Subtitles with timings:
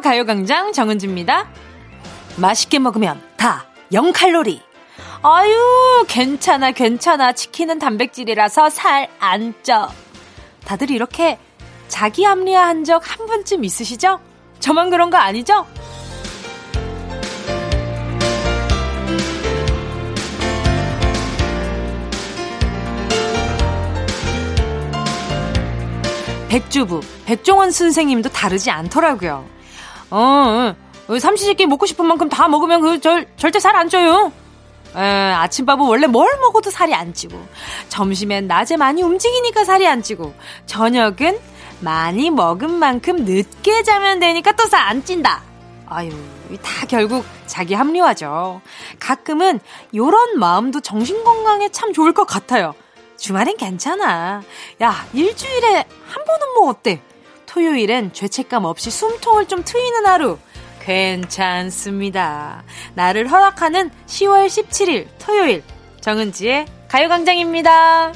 [0.00, 1.48] 가요광장 정은지입니다.
[2.36, 4.60] 맛있게 먹으면 다 0칼로리.
[5.22, 7.32] 아유, 괜찮아, 괜찮아.
[7.32, 9.88] 치킨은 단백질이라서 살 안 쪄.
[10.64, 11.38] 다들 이렇게
[11.88, 14.20] 자기 합리화한 적 한 번쯤 있으시죠?
[14.60, 15.66] 저만 그런 거 아니죠?
[26.48, 29.44] 백주부, 백종원 선생님도 다르지 않더라고요.
[30.10, 30.74] 어,
[31.08, 34.32] 어 삼시세끼 먹고 싶은 만큼 다 먹으면 그 절, 절대 살 안 쪄요.
[34.96, 37.38] 에, 아침밥은 원래 뭘 먹어도 살이 안 찌고,
[37.88, 40.34] 점심엔 낮에 많이 움직이니까 살이 안 찌고,
[40.66, 41.38] 저녁은
[41.80, 45.42] 많이 먹은 만큼 늦게 자면 되니까 또 살 안 찐다.
[45.90, 46.10] 아유,
[46.62, 48.60] 다 결국 자기 합리화죠.
[48.98, 49.60] 가끔은
[49.94, 52.74] 요런 마음도 정신건강에 참 좋을 것 같아요.
[53.18, 54.42] 주말엔 괜찮아.
[54.82, 57.00] 야, 일주일에 한 번은 뭐 어때?
[57.48, 60.38] 토요일엔 죄책감 없이 숨통을 좀 트이는 하루.
[60.80, 62.62] 괜찮습니다.
[62.94, 65.62] 나를 허락하는 10월 17일 토요일
[66.00, 68.12] 정은지의 가요광장입니다.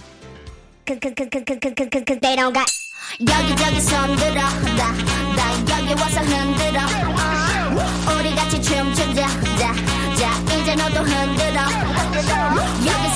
[12.87, 13.12] 여기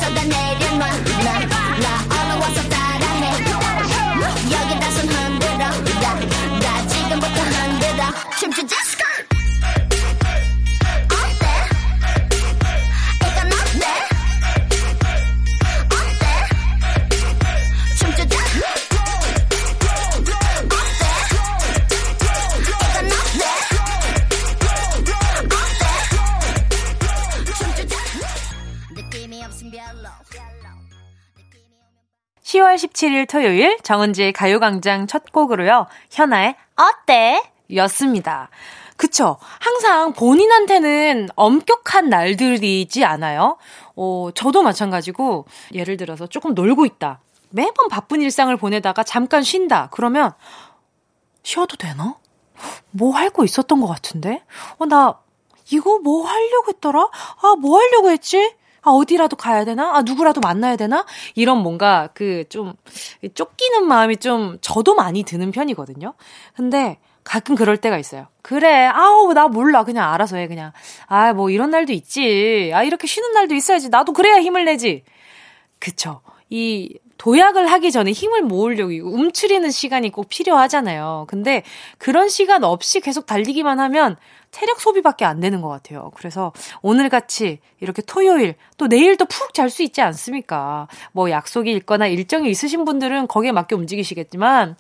[32.97, 35.87] 17일 토요일 정은지의 가요광장 첫 곡으로요.
[36.11, 37.43] 현아의 어때?
[37.75, 38.49] 였습니다.
[38.97, 39.37] 그쵸.
[39.61, 43.59] 항상 본인한테는 엄격한 날들이지 않아요?
[43.95, 47.21] 어, 저도 마찬가지고, 예를 들어서 조금 놀고 있다.
[47.51, 49.89] 매번 바쁜 일상을 보내다가 잠깐 쉰다.
[49.93, 50.33] 그러면,
[51.43, 52.17] 쉬어도 되나?
[52.91, 54.43] 뭐 할 거 있었던 것 같은데?
[54.79, 55.19] 어, 나,
[55.71, 57.01] 이거 뭐 하려고 했더라?
[57.43, 58.55] 아, 뭐 하려고 했지?
[58.87, 59.97] 아, 어디라도 가야 되나?
[59.97, 61.05] 아, 누구라도 만나야 되나?
[61.35, 62.75] 이런 뭔가 그 좀
[63.35, 66.15] 쫓기는 마음이 좀 저도 많이 드는 편이거든요.
[66.55, 68.29] 근데 가끔 그럴 때가 있어요.
[68.43, 69.85] 그래, 아우, 나 몰라.
[69.85, 70.73] 그냥 알아서 해, 그냥.
[71.09, 72.71] 아, 뭐 이런 날도 있지.
[72.75, 73.89] 아, 이렇게 쉬는 날도 있어야지.
[73.89, 75.03] 나도 그래야 힘을 내지.
[75.81, 76.21] 그쵸.
[76.51, 81.27] 이 도약을 하기 전에 힘을 모으려고 움츠리는 시간이 꼭 필요하잖아요.
[81.28, 81.62] 근데
[81.99, 84.16] 그런 시간 없이 계속 달리기만 하면
[84.50, 86.10] 체력 소비밖에 안 되는 것 같아요.
[86.15, 90.88] 그래서 오늘 같이 이렇게 토요일 또 내일도 푹 잘 수 있지 않습니까?
[91.12, 94.76] 뭐 약속이 있거나 일정이 있으신 분들은 거기에 맞게 움직이시겠지만,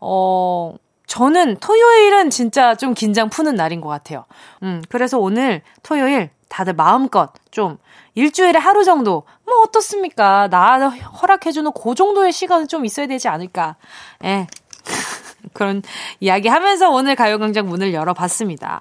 [0.00, 0.74] 어,
[1.06, 4.24] 저는 토요일은 진짜 좀 긴장 푸는 날인 것 같아요.
[4.62, 7.78] 음, 그래서 오늘 토요일 다들 마음껏 좀
[8.14, 10.48] 일주일에 하루 정도 뭐 어떻습니까?
[10.48, 13.76] 나 허락해주는 그 정도의 시간은 좀 있어야 되지 않을까?
[14.24, 14.46] 예.
[15.52, 15.82] 그런
[16.20, 18.80] 이야기 하면서 오늘 가요광장 문을 열어봤습니다.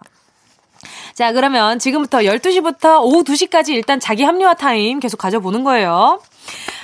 [1.13, 6.19] 자, 그러면 지금부터 12시부터 오후 2시까지 일단 자기 합리화 타임 계속 가져보는 거예요.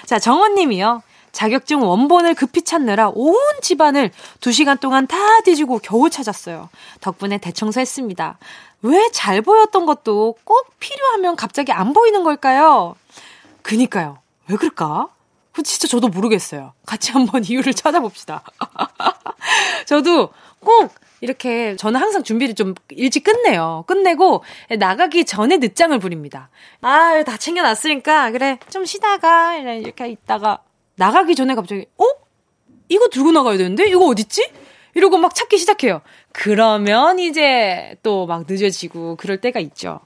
[0.06, 1.02] 자, 정원 님이요.
[1.32, 4.12] 자격증 원본을 급히 찾느라 온 집안을
[4.42, 6.70] 2시간 동안 다 뒤지고 겨우 찾았어요.
[7.02, 8.38] 덕분에 대청소했습니다.
[8.84, 12.96] 왜 잘 보였던 것도 꼭 필요하면 갑자기 안 보이는 걸까요?
[13.64, 14.20] 그니까요.
[14.48, 15.10] 왜 그럴까?
[15.52, 16.74] 그 진짜 저도 모르겠어요.
[16.86, 18.44] 같이 한번 이유를 찾아봅시다.
[19.86, 20.30] 저도
[20.60, 23.84] 꼭 이렇게 저는 항상 준비를 좀 일찍 끝내요.
[23.88, 24.44] 끝내고
[24.80, 26.50] 나가기 전에 늦장을 부립니다.
[26.82, 30.64] 아, 다 챙겨놨으니까 그래 좀 쉬다가 이렇게 있다가
[30.96, 32.04] 나가기 전에 갑자기 어?
[32.90, 34.52] 이거 들고 나가야 되는데 이거 어딨지?
[34.96, 36.02] 이러고 막 찾기 시작해요.
[36.34, 40.00] 그러면 이제 또 막 늦어지고 그럴 때가 있죠.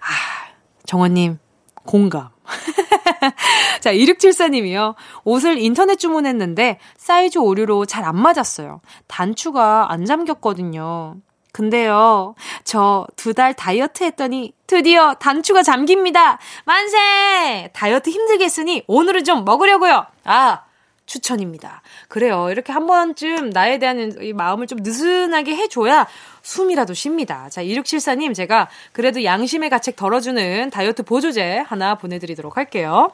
[0.00, 0.52] 아,
[0.86, 1.38] 정원님
[1.84, 2.30] 공감.
[3.80, 4.94] 자, 2674님이요.
[5.24, 8.80] 옷을 인터넷 주문했는데 사이즈 오류로 잘 안 맞았어요.
[9.06, 11.16] 단추가 안 잠겼거든요.
[11.52, 12.34] 근데요,
[12.64, 16.38] 저 두 달 다이어트 했더니 드디어 단추가 잠깁니다.
[16.64, 17.68] 만세!
[17.74, 20.06] 다이어트 힘들겠으니 오늘은 좀 먹으려고요.
[20.24, 20.62] 아,
[21.06, 21.82] 추천입니다.
[22.08, 22.48] 그래요.
[22.50, 26.06] 이렇게 한 번쯤 나에 대한 이 마음을 좀 느슨하게 해줘야
[26.42, 27.48] 숨이라도 쉽니다.
[27.50, 33.12] 자, 2674님, 제가 그래도 양심의 가책 덜어주는 다이어트 보조제 하나 보내드리도록 할게요.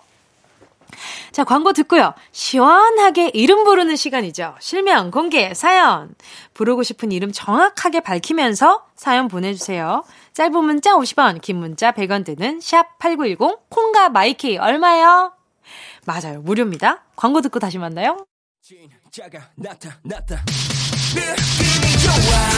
[1.32, 2.14] 자, 광고 듣고요.
[2.32, 4.56] 시원하게 이름 부르는 시간이죠.
[4.58, 6.14] 실명, 공개, 사연.
[6.54, 10.04] 부르고 싶은 이름 정확하게 밝히면서 사연 보내주세요.
[10.32, 15.37] 짧은 문자 50원, 긴 문자 100원 드는 샵8910, 콩과 마이K 얼마요?
[16.08, 16.40] 맞아요.
[16.40, 17.04] 무료입니다.
[17.16, 18.24] 광고 듣고 다시 만나요.
[18.62, 20.42] 진짜가 나타났다.
[21.14, 22.48] 느낌이 좋아.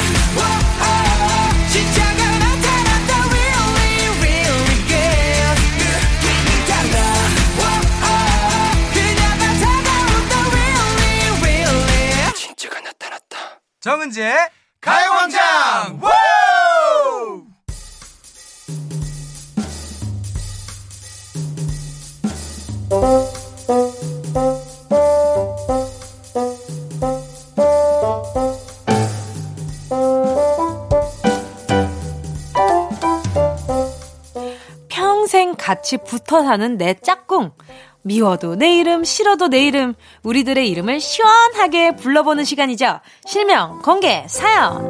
[13.80, 14.36] 정은지의
[14.82, 15.98] 가요광장
[35.90, 37.50] 같이 붙어 사는 내 짝꿍.
[38.02, 43.00] 미워도 내 이름, 싫어도 내 이름, 우리들의 이름을 시원하게 불러보는 시간이죠.
[43.26, 44.88] 실명, 공개, 사연.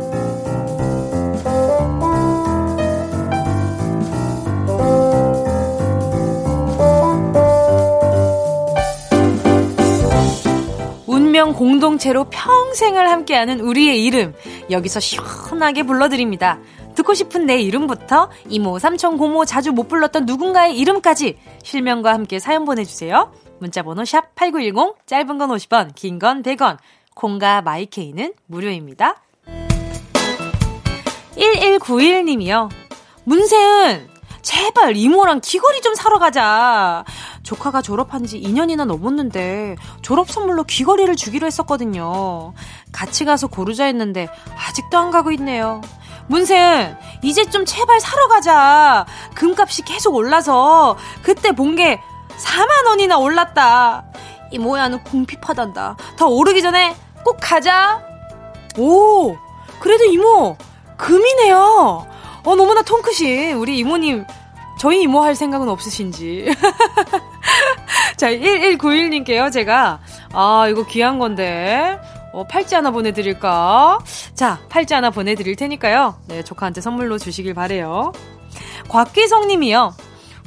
[11.06, 14.34] 운명 공동체로 평생을 함께하는 우리의 이름,
[14.70, 16.58] 여기서 시원하게 불러드립니다.
[17.00, 22.64] 듣고 싶은 내 이름부터 이모, 삼촌, 고모 자주 못 불렀던 누군가의 이름까지 실명과 함께 사연
[22.64, 23.32] 보내주세요.
[23.58, 26.76] 문자번호 샵 8910, 짧은 건 50원, 긴 건 100원,
[27.14, 29.16] 콩과 마이케이는 무료입니다.
[31.36, 32.68] 1191님이요.
[33.24, 34.08] 문세은,
[34.42, 37.04] 제발 이모랑 귀걸이 좀 사러 가자.
[37.42, 42.52] 조카가 졸업한 지 2년이나 넘었는데 졸업 선물로 귀걸이를 주기로 했었거든요.
[42.92, 44.28] 같이 가서 고르자 했는데
[44.68, 45.80] 아직도 안 가고 있네요.
[46.30, 49.04] 문세은, 이제 좀 제발 사러 가자.
[49.34, 52.00] 금값이 계속 올라서 그때 본 게
[52.38, 54.04] 4만 원이나 올랐다.
[54.52, 55.96] 이 모야는 궁핍하단다.
[56.16, 56.94] 더 오르기 전에
[57.24, 58.00] 꼭 가자.
[58.78, 59.36] 오,
[59.80, 60.56] 그래도 이모,
[60.96, 62.06] 금이네요.
[62.44, 64.24] 어, 너무나 통크신 우리 이모님,
[64.78, 66.46] 저희 이모 할 생각은 없으신지.
[68.16, 69.98] 자, 1191님께요, 제가,
[70.32, 71.98] 아, 이거 귀한 건데.
[72.32, 73.98] 어, 팔찌 하나 보내드릴까?
[74.34, 76.16] 자, 팔찌 하나 보내드릴 테니까요.
[76.28, 78.12] 네, 조카한테 선물로 주시길 바래요.
[78.88, 79.94] 곽기성 님이요.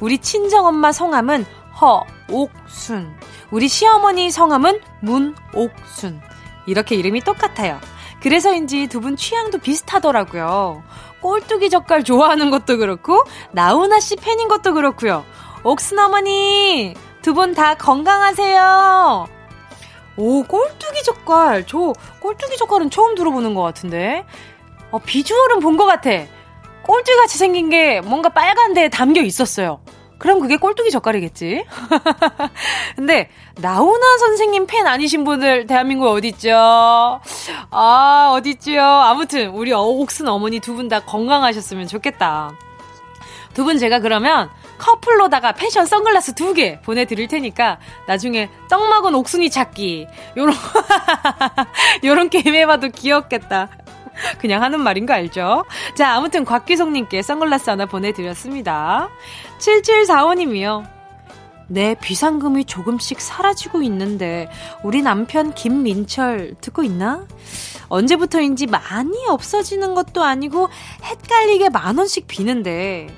[0.00, 1.44] 우리 친정엄마 성함은
[1.80, 3.14] 허옥순.
[3.50, 6.20] 우리 시어머니 성함은 문옥순.
[6.66, 7.78] 이렇게 이름이 똑같아요.
[8.22, 10.82] 그래서인지 두 분 취향도 비슷하더라고요.
[11.20, 13.22] 꼴뚜기 젓갈 좋아하는 것도 그렇고,
[13.52, 15.24] 나훈아 씨 팬인 것도 그렇고요.
[15.62, 19.26] 옥순 어머니, 두 분 다 건강하세요.
[20.16, 21.66] 오, 꼴뚜기 젓갈.
[21.66, 24.24] 저 꼴뚜기 젓갈은 처음 들어보는 것 같은데.
[24.90, 26.10] 어, 비주얼은 본 것 같아.
[26.84, 29.80] 꼴뚜기 같이 생긴 게 뭔가 빨간 데에 담겨 있었어요.
[30.18, 31.64] 그럼 그게 꼴뚜기 젓갈이겠지?
[32.96, 33.28] 근데,
[33.60, 37.20] 나훈아 선생님 팬 아니신 분들, 대한민국 어딨죠?
[37.70, 38.80] 아, 어딨죠?
[38.80, 42.52] 아무튼, 우리 옥순 어머니 두 분 다 건강하셨으면 좋겠다.
[43.54, 49.50] 두 분 제가 그러면 커플로다가 패션 선글라스 두 개 보내드릴 테니까 나중에 떡 먹은 옥순이
[49.50, 50.06] 찾기
[50.36, 50.54] 요런
[52.04, 53.68] 요런 게임 해봐도 귀엽겠다.
[54.38, 55.64] 그냥 하는 말인 거 알죠?
[55.96, 59.08] 자, 아무튼 곽기성님께 선글라스 하나 보내드렸습니다.
[59.58, 60.86] 7745님이요.
[61.66, 64.48] 내 비상금이 조금씩 사라지고 있는데
[64.82, 67.26] 우리 남편 김민철 듣고 있나?
[67.88, 70.68] 언제부터인지 많이 없어지는 것도 아니고
[71.02, 73.08] 헷갈리게 만 원씩 비는데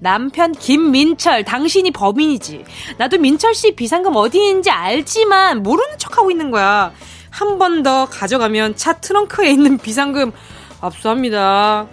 [0.00, 2.64] 남편 김민철, 당신이 범인이지.
[2.98, 6.92] 나도 민철 씨 비상금 어디인지 알지만 모르는 척하고 있는 거야.
[7.30, 10.32] 한 번 더 가져가면 차 트렁크에 있는 비상금
[10.80, 11.86] 압수합니다.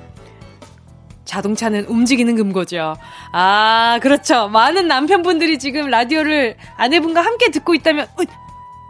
[1.25, 2.95] 자동차는 움직이는 금고죠.
[3.31, 4.47] 아, 그렇죠.
[4.49, 8.23] 많은 남편분들이 지금 라디오를 아내분과 함께 듣고 있다면, 어,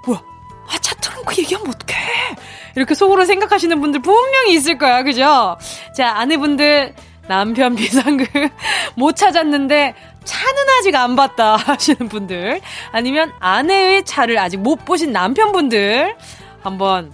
[0.06, 0.22] 뭐야?
[0.70, 1.96] 아, 차 트렁크 얘기하면 어떡해?
[2.76, 5.04] 이렇게 속으로 생각하시는 분들 분명히 있을 거야.
[5.04, 5.58] 그죠?
[5.96, 6.94] 자, 아내분들,
[7.28, 8.26] 남편 비상금
[8.96, 16.16] 못 찾았는데 차는 아직 안 봤다 하시는 분들 아니면 아내의 차를 아직 못 보신 남편분들
[16.62, 17.14] 한번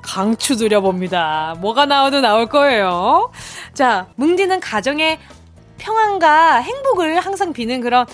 [0.00, 1.56] 강추 드려봅니다.
[1.60, 3.30] 뭐가 나와도 나올 거예요.
[3.72, 5.18] 자, 뭉디는 가정의
[5.78, 8.06] 평안과 행복을 항상 비는 그런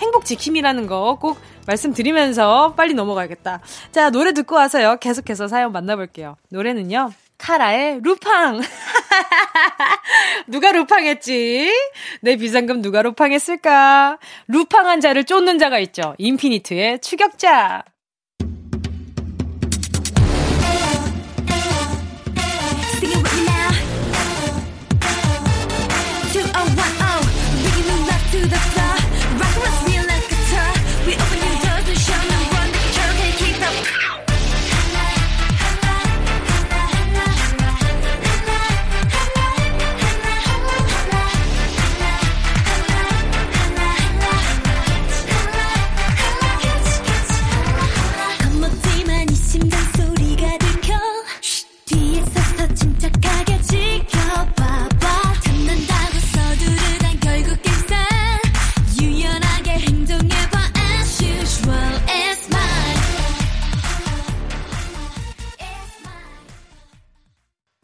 [0.00, 1.38] 행복 지킴이라는 거 꼭
[1.68, 3.60] 말씀드리면서 빨리 넘어가야겠다.
[3.92, 4.96] 자, 노래 듣고 와서요.
[5.00, 6.36] 계속해서 사연 만나볼게요.
[6.48, 7.10] 노래는요.
[7.38, 8.60] 카라의 루팡.
[10.48, 11.72] 누가 루팡했지?
[12.20, 14.18] 내 비상금 누가 루팡했을까?
[14.48, 16.14] 루팡한 자를 쫓는 자가 있죠.
[16.18, 17.84] 인피니트의 추격자.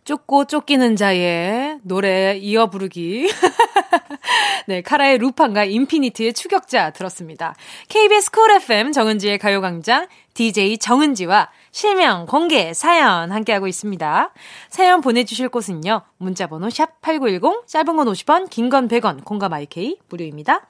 [0.04, 3.30] 쫓고 쫓기는 자의 노래 이어 부르기.
[4.66, 7.54] 네, 카라의 루팡과 인피니트의 추격자 들었습니다.
[7.88, 14.32] KBS 쿨 FM 정은지의 가요광장 DJ 정은지와 실명, 공개, 사연 함께하고 있습니다.
[14.68, 16.02] 사연 보내주실 곳은요.
[16.18, 20.66] 문자번호 샵 8910, 짧은 건 50원, 긴 건 100원, 콩과 마이K 무료입니다.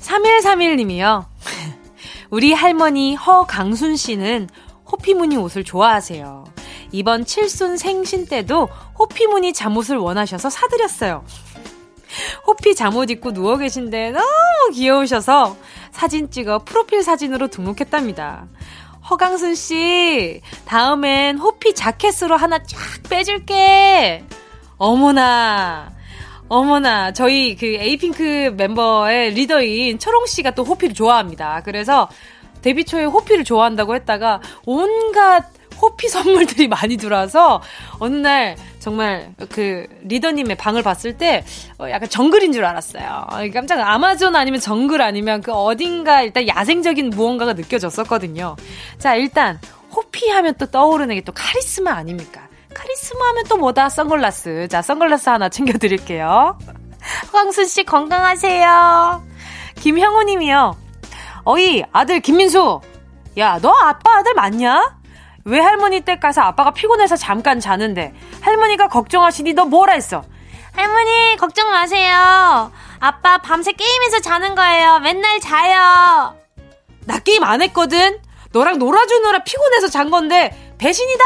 [0.00, 1.24] 3131님이요.
[2.30, 4.48] 우리 할머니 허강순 씨는
[4.90, 6.51] 호피무늬 옷을 좋아하세요.
[6.92, 8.68] 이번 칠순 생신 때도
[8.98, 11.24] 호피무늬 잠옷을 원하셔서 사드렸어요.
[12.46, 15.56] 호피 잠옷 입고 누워 계신데 너무 귀여우셔서
[15.90, 18.46] 사진 찍어 프로필 사진으로 등록했답니다.
[19.08, 24.24] 허강순 씨, 다음엔 호피 자켓으로 하나 쫙 빼줄게.
[24.76, 25.90] 어머나.
[26.48, 31.62] 어머나, 저희 그 에이핑크 멤버의 리더인 초롱 씨가 또 호피를 좋아합니다.
[31.64, 32.08] 그래서
[32.60, 35.51] 데뷔 초에 호피를 좋아한다고 했다가 온갖
[35.82, 37.60] 호피 선물들이 많이 들어와서
[37.98, 41.44] 어느 날 정말 그 리더님의 방을 봤을 때
[41.78, 43.26] 어, 약간 정글인 줄 알았어요.
[43.52, 48.56] 깜짝 아마존 아니면 정글 아니면 그 어딘가 일단 야생적인 무언가가 느껴졌었거든요.
[48.98, 49.58] 자, 일단
[49.94, 52.40] 호피 하면 또 떠오르는 게 또 카리스마 아닙니까?
[52.74, 53.88] 카리스마 하면 또 뭐다?
[53.88, 54.68] 선글라스.
[54.68, 56.58] 자, 선글라스 하나 챙겨드릴게요.
[57.32, 59.22] 황순 씨 건강하세요.
[59.76, 60.76] 김형우 님이요.
[61.44, 62.80] 어이, 아들 김민수.
[63.38, 65.01] 야, 너 아빠 아들 맞냐?
[65.44, 70.24] 왜 할머니 댁 가서 아빠가 피곤해서 잠깐 자는데 할머니가 걱정하시니 너 뭐라 했어?
[70.72, 72.72] 할머니 걱정 마세요.
[73.00, 75.00] 아빠 밤새 게임해서 자는 거예요.
[75.00, 76.36] 맨날 자요.
[77.04, 78.18] 나 게임 안 했거든.
[78.52, 81.24] 너랑 놀아주느라 피곤해서 잔 건데 배신이다.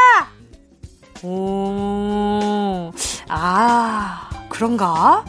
[1.22, 2.92] 오,
[3.28, 5.24] 아 그런가?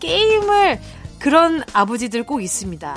[0.00, 0.80] 게임을
[1.18, 2.94] 그런 아버지들 꼭 있습니다.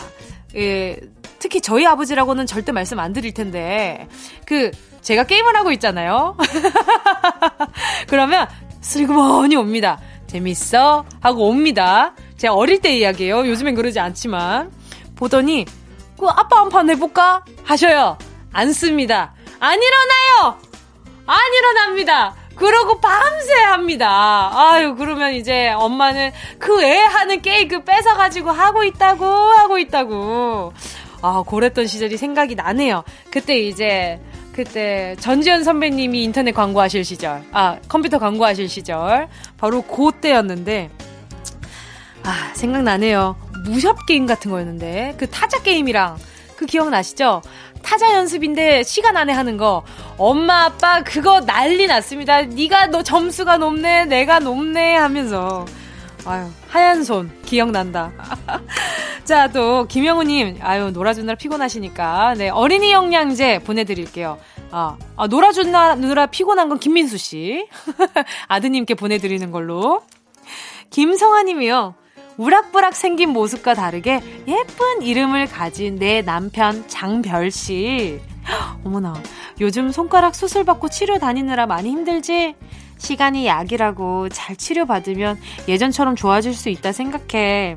[0.55, 0.99] 예,
[1.39, 4.07] 특히 저희 아버지라고는 절대 말씀 안 드릴 텐데
[4.45, 4.71] 그
[5.09, 6.37] 제가 게임을 하고 있잖아요.
[8.07, 8.47] 그러면
[8.79, 9.97] 슬그머니 옵니다.
[10.27, 11.03] 재밌어?
[11.19, 12.13] 하고 옵니다.
[12.37, 13.47] 제가 어릴 때 이야기예요.
[13.47, 14.71] 요즘엔 그러지 않지만.
[15.15, 15.65] 보더니,
[16.15, 17.43] 그 아빠 한 판 해볼까?
[17.63, 18.19] 하셔요.
[18.53, 19.33] 안 씁니다.
[19.59, 20.59] 안 일어나요!
[21.25, 22.35] 안 일어납니다.
[22.55, 24.51] 그러고 밤새 합니다.
[24.53, 30.71] 아유, 그러면 이제 엄마는 그 애 하는 그 뺏어가지고 하고 있다고, 하고 있다고.
[31.23, 33.03] 아, 고랬던 시절이 생각이 나네요.
[33.31, 34.21] 그때 이제
[34.59, 40.89] 그때 전지현 선배님이 인터넷 광고하실 시절, 아, 컴퓨터 광고하실 시절, 바로 그 때였는데,
[42.23, 43.37] 아, 생각나네요.
[43.63, 46.17] 무협 게임 같은 거였는데, 그 타자 게임이랑,
[46.57, 47.41] 그 기억나시죠?
[47.81, 49.85] 타자 연습인데 시간 안에 하는 거
[50.17, 52.41] 엄마 아빠 그거 난리 났습니다.
[52.41, 55.65] 네가 너 점수가 높네 내가 높네 하면서
[56.29, 58.11] 아유 하얀 손 기억난다.
[59.25, 64.37] 자, 또, 김영우님, 아유, 놀아주느라 피곤하시니까, 네, 어린이 영양제 보내드릴게요.
[64.69, 67.67] 아, 아 놀아주느라 피곤한 건 김민수 씨.
[68.47, 70.03] 아드님께 보내드리는 걸로.
[70.91, 71.95] 김성아 님이요.
[72.37, 78.19] 우락부락 생긴 모습과 다르게 예쁜 이름을 가진 내 남편 장별 씨.
[78.85, 79.15] 어머나,
[79.61, 82.55] 요즘 손가락 수술 받고 치료 다니느라 많이 힘들지?
[82.99, 87.75] 시간이 약이라고 잘 치료받으면 예전처럼 좋아질 수 있다 생각해.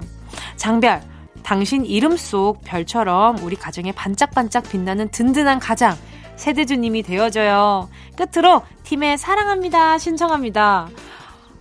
[0.56, 1.00] 장별,
[1.42, 5.96] 당신 이름 속 별처럼 우리 가정에 반짝반짝 빛나는 든든한 가장
[6.36, 7.88] 세대주님이 되어줘요.
[8.16, 10.88] 끝으로 팀에 사랑합니다 신청합니다.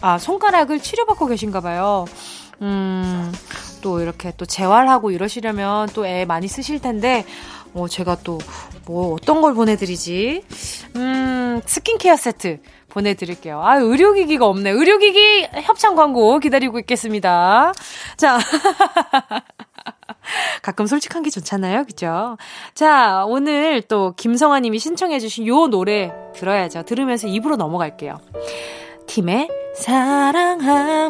[0.02, 2.06] 아 손가락을 치료받고 계신가 봐요.
[2.62, 3.32] 음,
[3.82, 7.26] 또 이렇게 또 재활하고 이러시려면 또 애 많이 쓰실 텐데,
[7.74, 8.38] 어, 제가 또,
[8.86, 10.44] 뭐, 어떤 걸 보내드리지?
[10.96, 12.60] 음, 스킨케어 세트
[12.92, 13.62] 보내드릴게요.
[13.62, 14.70] 아, 의료기기가 없네.
[14.70, 17.72] 의료기기 협찬 광고 기다리고 있겠습니다.
[18.18, 18.40] 자.
[20.62, 21.86] 가끔 솔직한 게 좋잖아요.
[21.86, 22.38] 그죠?
[22.76, 26.84] 자, 오늘 또 김성아 님이 신청해주신 요 노래 들어야죠.
[26.84, 28.20] 들으면서 입으로 넘어갈게요.
[29.08, 31.02] 팀의 사랑합니다.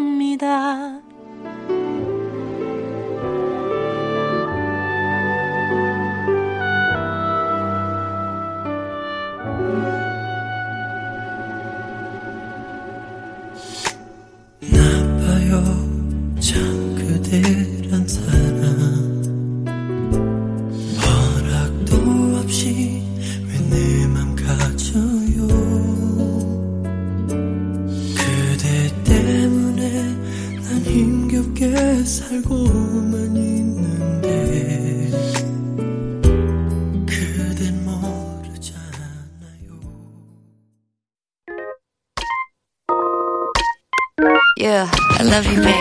[32.31, 35.11] 살고만 있는데
[37.05, 39.41] 그댄 모르잖아요
[44.57, 45.80] Yeah, I love you, baby.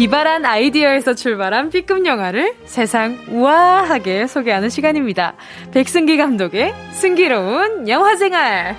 [0.00, 5.34] 기발한 아이디어에서 출발한 B급 영화를 세상 우아하게 소개하는 시간입니다.
[5.72, 8.76] 백승기 감독의 승기로운 영화 생활.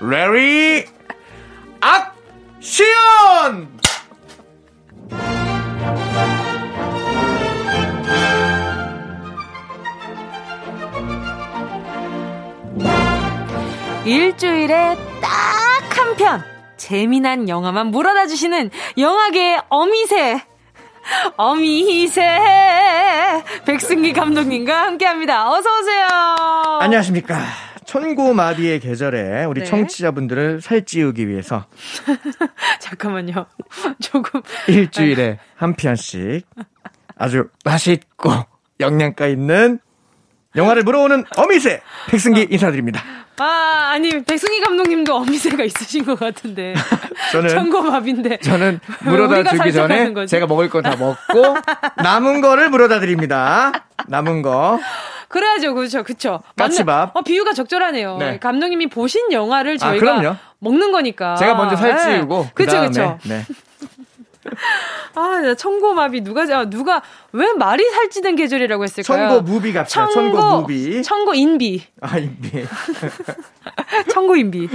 [0.00, 0.86] 레리
[2.58, 3.68] 액션!
[14.04, 16.42] 일주일에 딱 한 편
[16.76, 20.40] 재미난 영화만 물어다 주시는 영화계의 어미새
[21.36, 22.22] 어미새
[23.64, 25.50] 백승기 감독님과 함께합니다.
[25.50, 26.06] 어서 오세요.
[26.80, 27.38] 안녕하십니까.
[27.84, 29.66] 천고 마비의 계절에 우리 네.
[29.66, 31.66] 청취자분들을 살찌우기 위해서
[32.80, 33.46] 잠깐만요.
[34.00, 36.46] 조금 일주일에 한 편씩
[37.16, 38.32] 아주 맛있고
[38.80, 39.78] 영양가 있는
[40.56, 43.02] 영화를 물어오는 어미새 백승기 인사드립니다.
[43.38, 46.74] 아 아니 백승기 감독님도 어미새가 있으신 것 같은데
[47.32, 50.12] 저는 천고밥인데 저는 왜 물어다 주기 전에?
[50.26, 51.56] 제가 먹을 거다 먹고
[52.02, 53.72] 남은 거를 물어다 드립니다.
[54.06, 54.78] 남은 거.
[55.28, 56.42] 그래야죠, 그렇죠, 그렇죠.
[56.58, 57.16] 까치밥.
[57.16, 58.18] 어, 비유가 적절하네요.
[58.18, 58.38] 네.
[58.38, 60.36] 감독님이 보신 영화를 아, 저희가 그럼요.
[60.58, 61.36] 먹는 거니까.
[61.36, 63.18] 제가 먼저 살찌우고 그다음에 그쵸.
[63.24, 63.42] 네.
[65.14, 69.28] 아, 나 청고마비 누가 아, 누가 왜 말이 살찌는 계절이라고 했을까요?
[69.28, 70.08] 천고 무비 갑시다.
[70.08, 71.02] 천고 무비.
[71.02, 72.64] 천고 인비, 아, 이비.
[74.12, 74.68] 천고 인비.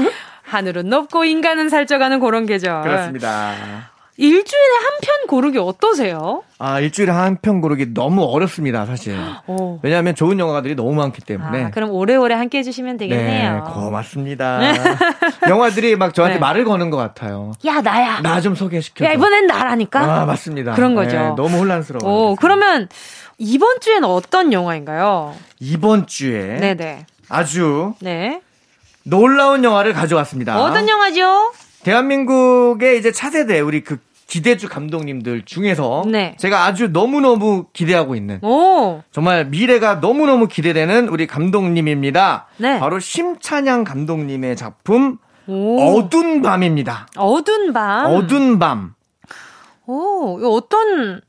[0.43, 2.81] 하늘은 높고 인간은 살쪄가는 그런 계절.
[2.81, 3.91] 그렇습니다.
[4.19, 6.43] 일주일에 한 편 고르기 어떠세요?
[6.57, 9.15] 아, 일주일에 한 편 고르기 너무 어렵습니다, 사실.
[9.45, 9.79] 오.
[9.83, 11.65] 왜냐하면 좋은 영화들이 너무 많기 때문에.
[11.65, 13.53] 아, 그럼 오래오래 함께 해주시면 되겠네요.
[13.53, 14.59] 네, 고맙습니다.
[15.47, 16.39] 영화들이 막 저한테 네.
[16.39, 17.51] 말을 거는 것 같아요.
[17.65, 18.21] 야, 나야.
[18.21, 19.05] 나 좀 소개시켜.
[19.05, 19.99] 야, 이번엔 나라니까?
[20.21, 20.73] 아, 맞습니다.
[20.73, 21.15] 그런 거죠.
[21.15, 22.11] 네, 너무 혼란스러워요.
[22.31, 22.89] 오, 그러면
[23.37, 25.35] 이번 주엔 어떤 영화인가요?
[25.59, 27.05] 이번 주에 네네.
[27.29, 28.41] 아주 네.
[29.03, 30.59] 놀라운 영화를 가져왔습니다.
[30.61, 31.51] 어떤 영화죠?
[31.87, 33.97] 대한민국의 이제 차세대 우리 그
[34.27, 36.35] 기대주 감독님들 중에서 네.
[36.37, 42.47] 제가 아주 너무너무 기대하고 있는 오, 정말 미래가 너무너무 기대되는 우리 감독님입니다.
[42.57, 42.77] 네.
[42.79, 45.97] 바로 심찬양 감독님의 작품 오.
[45.99, 47.07] 어두운 밤입니다.
[47.15, 48.05] 어두운 밤.
[48.07, 48.93] 어두운 밤.
[49.85, 51.21] 오, 이거 어떤,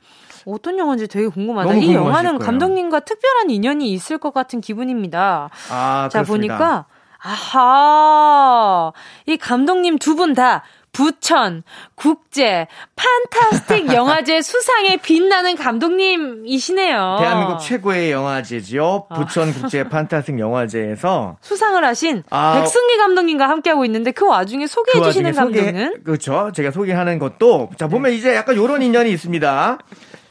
[0.45, 1.73] 어떤 영화인지 되게 궁금하다.
[1.75, 2.39] 이 영화는 거예요.
[2.41, 5.51] 감독님과 특별한 인연이 있을 것 같은 기분입니다.
[5.71, 6.57] 아, 자, 그렇습니다.
[6.57, 6.87] 보니까,
[7.19, 8.93] 아하,
[9.27, 11.63] 이 감독님 두 분 다 부천,
[11.95, 17.17] 국제, 판타스틱 영화제 수상에 빛나는 감독님이시네요.
[17.21, 19.07] 대한민국 최고의 영화제지요.
[19.09, 19.15] 아.
[19.15, 22.55] 부천 국제 판타스틱 영화제에서 수상을 하신 아.
[22.55, 26.51] 백승기 감독님과 함께하고 있는데 그 와중에 소개해 주시는 감독은 그렇죠.
[26.55, 29.79] 제가 소개하는 것도 자 보면 이제 약간 요런 인연이 있습니다.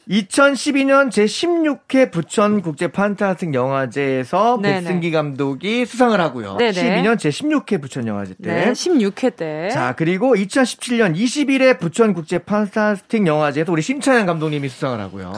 [0.08, 4.80] 2012년 제16회 부천 국제 판타스틱 영화제에서 네네.
[4.80, 6.56] 백승기 감독이 수상을 하고요.
[6.56, 7.02] 네네.
[7.02, 8.54] 12년 제16회 부천 영화제 때.
[8.54, 9.68] 네, 16회 때.
[9.70, 15.32] 자, 그리고 2017년 21회 부천 국제 판타스틱 영화제에서 우리 심찬양 감독님이 수상을 하고요.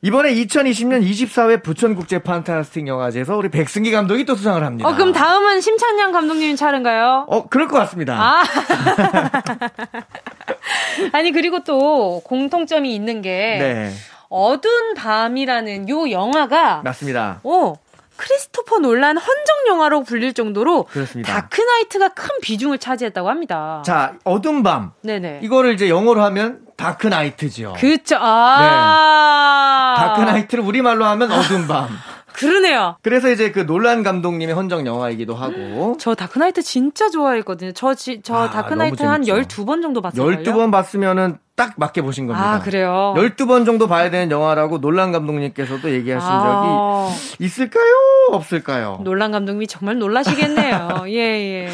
[0.00, 4.88] 이번에 2020년 24회 부천 국제 판타스틱 영화제에서 우리 백승기 감독이 또 수상을 합니다.
[4.88, 7.26] 어, 그럼 다음은 심찬양 감독님 차례인가요?
[7.28, 8.14] 어, 그럴 것 같습니다.
[8.14, 8.42] 아.
[11.12, 13.92] 아니, 그리고 또 공통점이 있는 게 네.
[14.28, 17.40] 어둔 밤이라는 요 영화가 맞습니다.
[17.42, 17.76] 오,
[18.18, 21.32] 크리스토퍼 놀란 헌정 영화로 불릴 정도로 그렇습니다.
[21.32, 23.82] 다크나이트가 큰 비중을 차지했다고 합니다.
[23.86, 24.92] 자, 어둔 밤.
[25.02, 25.40] 네네.
[25.42, 27.74] 이거를 이제 영어로 하면 dark night죠.
[27.78, 28.16] 그쵸.
[28.20, 29.94] 아.
[29.96, 30.02] 네.
[30.02, 31.88] dark night를 우리말로 하면 어둔 밤.
[32.34, 32.96] 그러네요.
[33.02, 37.72] 그래서 이제 그 놀란 감독님의 헌정 영화이기도 하고 저 다크나이트 진짜 좋아했거든요.
[37.72, 39.64] 저, 지, 저 아, 다크나이트 한 재밌죠.
[39.64, 40.24] 12번 정도 봤어요.
[40.24, 42.52] 12번 봤으면은 딱 맞게 보신 겁니다.
[42.54, 43.14] 아, 그래요?
[43.16, 47.10] 12번 정도 봐야 되는 영화라고 놀란 감독님께서도 얘기하신 아.
[47.10, 47.84] 적이 있을까요?
[48.30, 49.00] 없을까요?
[49.02, 51.04] 놀란 감독님이 정말 놀라시겠네요.
[51.10, 51.68] 예, 예.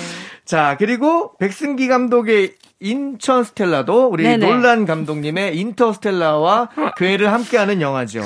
[0.47, 4.47] 자, 그리고 백승기 감독의 인천 스텔라도 우리 네네.
[4.47, 8.23] 놀란 감독님의 인터스텔라와 괴를 함께하는 영화죠.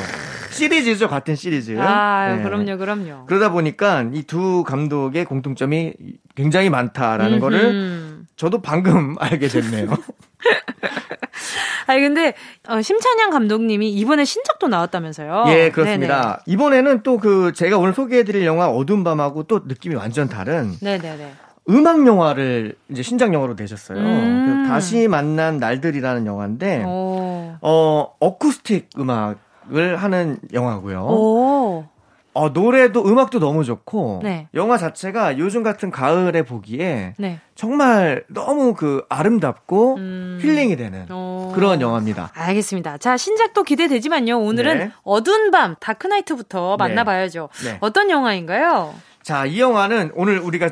[0.51, 1.77] 시리즈죠, 같은 시리즈.
[1.79, 2.43] 아, 네.
[2.43, 3.27] 그럼요, 그럼요.
[3.27, 5.93] 그러다 보니까 이 두 감독의 공통점이
[6.37, 8.27] 굉장히 많다라는 거를 음.
[8.37, 9.91] 저도 방금 알게 됐네요.
[11.87, 12.35] 아니 근데
[12.69, 15.45] 어, 심찬양 감독님이 이번에 신작도 나왔다면서요?
[15.49, 16.43] 예, 그렇습니다.
[16.47, 20.99] 이번에는 또 그 제가 오늘 소개해드릴 영화 어두운 밤하고 또 느낌이 완전 다른 네네.
[20.99, 21.33] 네네네.
[21.71, 23.99] 음악 영화를 이제 신작 영화로 내셨어요.
[23.99, 24.63] 음.
[24.65, 27.57] 그 다시 만난 날들이라는 영화인데 오.
[27.61, 31.89] 어 어쿠스틱 음악을 하는 영화고요.
[32.35, 32.41] 오.
[32.41, 34.49] 어 노래도 음악도 너무 좋고 네.
[34.55, 37.41] 영화 자체가 요즘 같은 가을에 보기에 네.
[37.55, 40.39] 정말 너무 그 아름답고 음.
[40.41, 41.53] 힐링이 되는 오.
[41.55, 42.31] 그런 영화입니다.
[42.35, 42.99] 알겠습니다.
[42.99, 44.39] 자, 신작도 기대되지만요.
[44.39, 44.91] 오늘은 네.
[45.03, 46.89] 어두운 밤 다크나이트부터 네.
[46.89, 47.49] 만나봐야죠.
[47.65, 47.79] 네.
[47.81, 48.95] 어떤 영화인가요?
[49.23, 50.71] 자, 이 영화는 오늘 우리가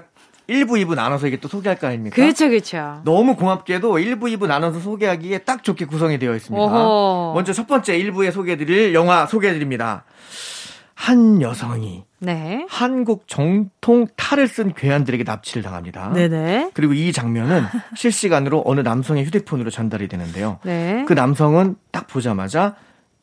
[0.49, 2.15] 1부, 2부 나눠서 이게 또 소개할 거 아닙니까?
[2.15, 3.01] 그렇죠, 그렇죠.
[3.05, 6.65] 너무 고맙게도 1부, 2부 나눠서 소개하기에 딱 좋게 구성이 되어 있습니다.
[6.65, 7.33] 오호.
[7.35, 10.05] 먼저 첫 번째 1부에 소개해드릴 영화 소개해드립니다.
[10.97, 12.67] 한 여성이 네.
[12.71, 16.11] 한국 정통 탈을 쓴 괴한들에게 납치를 당합니다.
[16.13, 16.71] 네네.
[16.73, 20.59] 그리고 이 장면은 실시간으로 어느 남성의 휴대폰으로 전달이 되는데요.
[20.65, 21.05] 네.
[21.07, 22.75] 그 남성은 딱 보자마자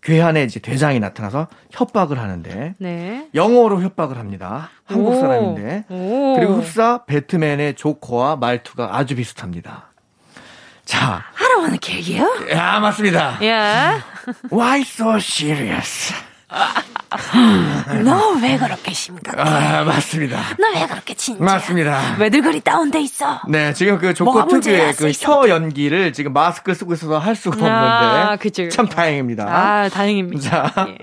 [0.04, 3.28] 괴한의 이제 대장이 나타나서 협박을 하는데 네.
[3.34, 4.70] 영어로 협박을 합니다.
[4.86, 5.20] 한국 오.
[5.20, 6.36] 사람인데 오.
[6.36, 9.90] 그리고 흡사 배트맨의 조커와 말투가 아주 비슷합니다.
[10.86, 12.52] 자, I don't wanna kill you.
[12.52, 13.40] 야 맞습니다.
[13.42, 13.98] 예.
[14.52, 16.14] Why so serious?
[18.04, 19.40] 너 왜 그렇게 심각해?
[19.42, 20.38] 아 맞습니다.
[20.60, 21.44] 너 왜 그렇게 진짜?
[21.44, 22.16] 맞습니다.
[22.20, 23.42] 왜들거리 다운돼 있어?
[23.50, 25.32] 네, 지금 그 조커 문제야, 특유의 그 쓰이소.
[25.44, 28.76] 혀 연기를 지금 마스크 쓰고 있어서 할 수가 없는데 아, 그쵸, 그쵸.
[28.76, 29.46] 참 다행입니다.
[29.48, 30.50] 아, 다행입니다.
[30.74, 30.98] 자, 예.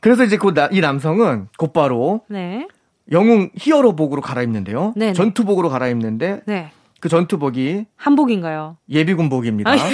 [0.00, 2.66] 그래서 이제 그 이 남성은 곧바로 네.
[3.10, 4.92] 영웅 hero복으로 갈아입는데요.
[4.96, 5.12] 네네.
[5.14, 6.70] 전투복으로 갈아입는데 네.
[7.00, 8.76] 그 전투복이 한복인가요?
[8.90, 9.76] 예비군복입니다.
[9.76, 9.84] 자,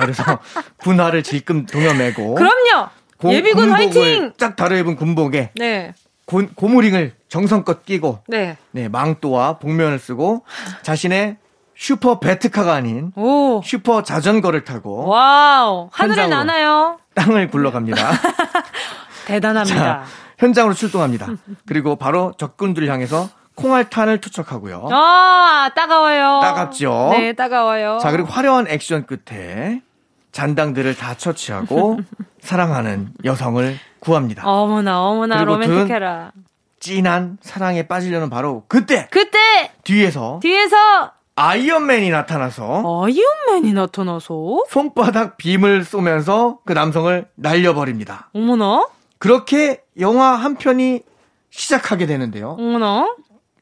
[0.00, 0.22] 그래서
[0.78, 2.88] 군화를 질끔 동여매고 그럼요.
[3.20, 4.32] 고- 예비군 화이팅!
[4.38, 5.92] 쫙 다려입은 군복에 네.
[6.26, 8.56] 고, 고무링을 정성껏 끼고 네.
[8.70, 10.44] 네, 망토와 복면을 쓰고
[10.82, 11.36] 자신의
[11.76, 13.62] 슈퍼 배트카가 아닌 오.
[13.64, 15.88] 슈퍼 자전거를 타고 와우.
[15.94, 16.28] 현장으로.
[16.36, 16.98] 나나요?
[17.14, 17.96] 땅을 굴러갑니다.
[19.26, 19.78] 대단합니다.
[19.78, 20.04] 자,
[20.38, 21.26] 현장으로 출동합니다.
[21.66, 24.88] 그리고 바로 적군들을 향해서 콩알탄을 투척하고요.
[24.90, 26.40] 아, 따가워요.
[26.42, 27.08] 따갑죠?
[27.12, 27.98] 네, 따가워요.
[28.00, 29.82] 자, 그리고 화려한 액션 끝에
[30.32, 32.00] 잔당들을 다 처치하고
[32.40, 34.42] 사랑하는 여성을 구합니다.
[34.48, 36.32] 어머나, 어머나, 로맨틱해라.
[36.78, 39.38] 진한 사랑에 빠지려는 바로 그때 그때,
[39.84, 48.30] 뒤에서 뒤에서, 아이언맨이 나타나서 아이언맨이 나타나서, 손바닥 빔을 쏘면서 그 남성을 날려버립니다.
[48.32, 48.86] 어머나,
[49.18, 51.02] 그렇게 영화 한 편이
[51.50, 52.56] 시작하게 되는데요.
[52.58, 53.14] 어머나,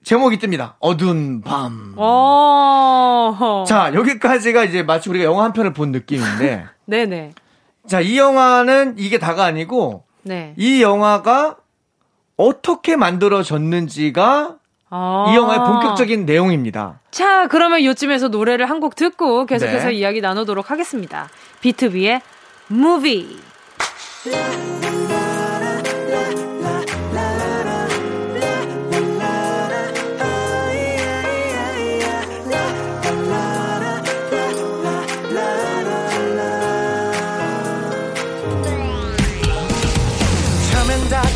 [0.05, 0.75] 제목이 뜹니다.
[0.79, 1.95] 어두운 밤.
[1.97, 7.33] 어, 자, 여기까지가 이제 마치 우리가 영화 한 편을 본 느낌인데, 네네.
[7.87, 10.55] 자, 이 영화는 이게 다가 아니고, 네.
[10.57, 11.57] 이 영화가
[12.37, 14.57] 어떻게 만들어졌는지가
[14.91, 15.27] 아.
[15.31, 17.01] 이 영화의 본격적인 내용입니다.
[17.11, 19.95] 자, 그러면 요쯤에서 노래를 한 곡 듣고 계속해서 네.
[19.95, 21.29] 이야기 나누도록 하겠습니다.
[21.61, 22.23] 비투비의
[22.69, 23.39] 무비.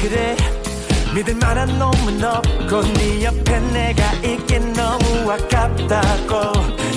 [0.03, 0.37] 그래.
[1.15, 6.53] 믿을 만한 놈은 없고 네 옆에 내가 있긴 너무 아깝다고.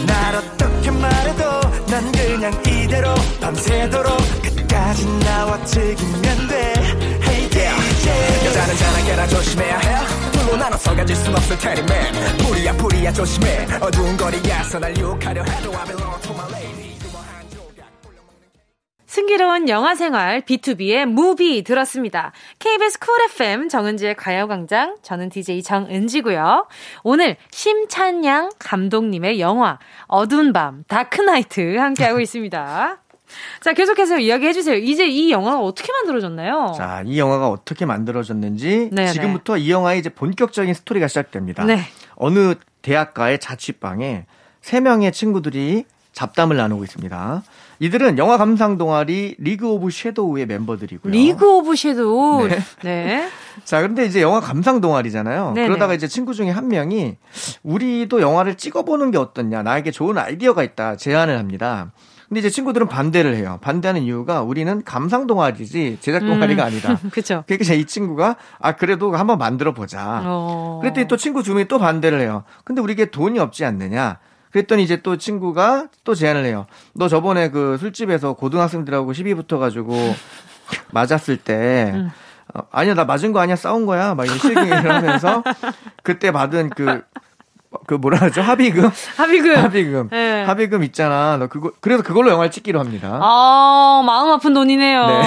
[0.07, 1.43] 날 어떻게 말해도
[1.87, 6.73] 난 그냥 이대로 밤새도록 끝까지 나와 즐기면 돼.
[7.27, 8.45] Hey DJ.
[8.47, 10.31] 여자는 자나깨나 조심해야 해.
[10.31, 12.37] 둘로 나눠서 가질 순 없을 테니 man.
[12.37, 13.67] 불이야 불이야 조심해.
[13.81, 16.64] 어두운 거리에서 날 유혹하려 해도 I belong to my lady
[19.15, 22.33] 슬기로운 영화 생활 비투비의 movie 들었습니다.
[22.59, 26.67] KBS 쿨 FM 정은지의 가요광장 저는 DJ 정은지고요.
[27.03, 32.97] 오늘 심찬양 감독님의 영화 어두운 밤 Dark Knight 함께하고 있습니다.
[33.61, 34.75] 자 계속해서 이야기해 주세요.
[34.75, 36.73] 이제 이 영화가 어떻게 만들어졌나요?
[36.75, 39.13] 자, 이 영화가 어떻게 만들어졌는지 네네.
[39.13, 41.63] 지금부터 이 영화의 이제 본격적인 스토리가 시작됩니다.
[41.63, 41.79] 네.
[42.15, 44.25] 어느 대학가의 자취방에
[44.59, 47.43] 세 명의 친구들이 잡담을 나누고 있습니다.
[47.79, 51.11] 이들은 영화 감상 동아리 League of Shadow의 멤버들이고요.
[51.11, 52.47] League of Shadow.
[52.47, 52.59] 네.
[52.83, 53.29] 네.
[53.63, 55.53] 자, 그런데 이제 영화 감상 동아리잖아요.
[55.53, 55.67] 네네.
[55.67, 57.17] 그러다가 이제 친구 중에 한 명이
[57.63, 61.91] 우리도 영화를 찍어보는 게 어떻냐, 나에게 좋은 아이디어가 있다 제안을 합니다.
[62.27, 63.59] 근데 이제 친구들은 반대를 해요.
[63.61, 66.99] 반대하는 이유가 우리는 감상 동아리지 제작 동아리가 아니다.
[67.11, 67.43] 그쵸.
[67.45, 70.21] 그러니까 이 친구가 아 그래도 한번 만들어 보자.
[70.25, 70.79] 어.
[70.81, 72.43] 그랬더니 또 친구 두 명이 또 반대를 해요.
[72.63, 74.17] 근데 우리게 돈이 없지 않느냐?
[74.55, 76.65] 그랬더니 이제 또 친구가 또 제안을 해요.
[76.93, 79.93] 너 저번에 그 술집에서 고등학생들하고 시비 붙어가지고
[80.91, 82.09] 맞았을 때, 음.
[82.53, 84.15] 어, 아니야, 나 맞은 거 아니야, 싸운 거야.
[84.15, 85.43] 막 이런 실갱이를 하면서
[86.03, 87.01] 그때 받은 그,
[87.85, 88.41] 그 뭐라 하죠?
[88.41, 88.89] 합의금?
[89.17, 89.55] 합의금.
[89.57, 90.09] 합의금.
[90.09, 90.43] 네.
[90.43, 91.35] 합의금 있잖아.
[91.35, 93.19] 너 그거 그래서 그걸로 영화를 찍기로 합니다.
[93.21, 95.07] 아, 마음 아픈 돈이네요.
[95.07, 95.21] 네.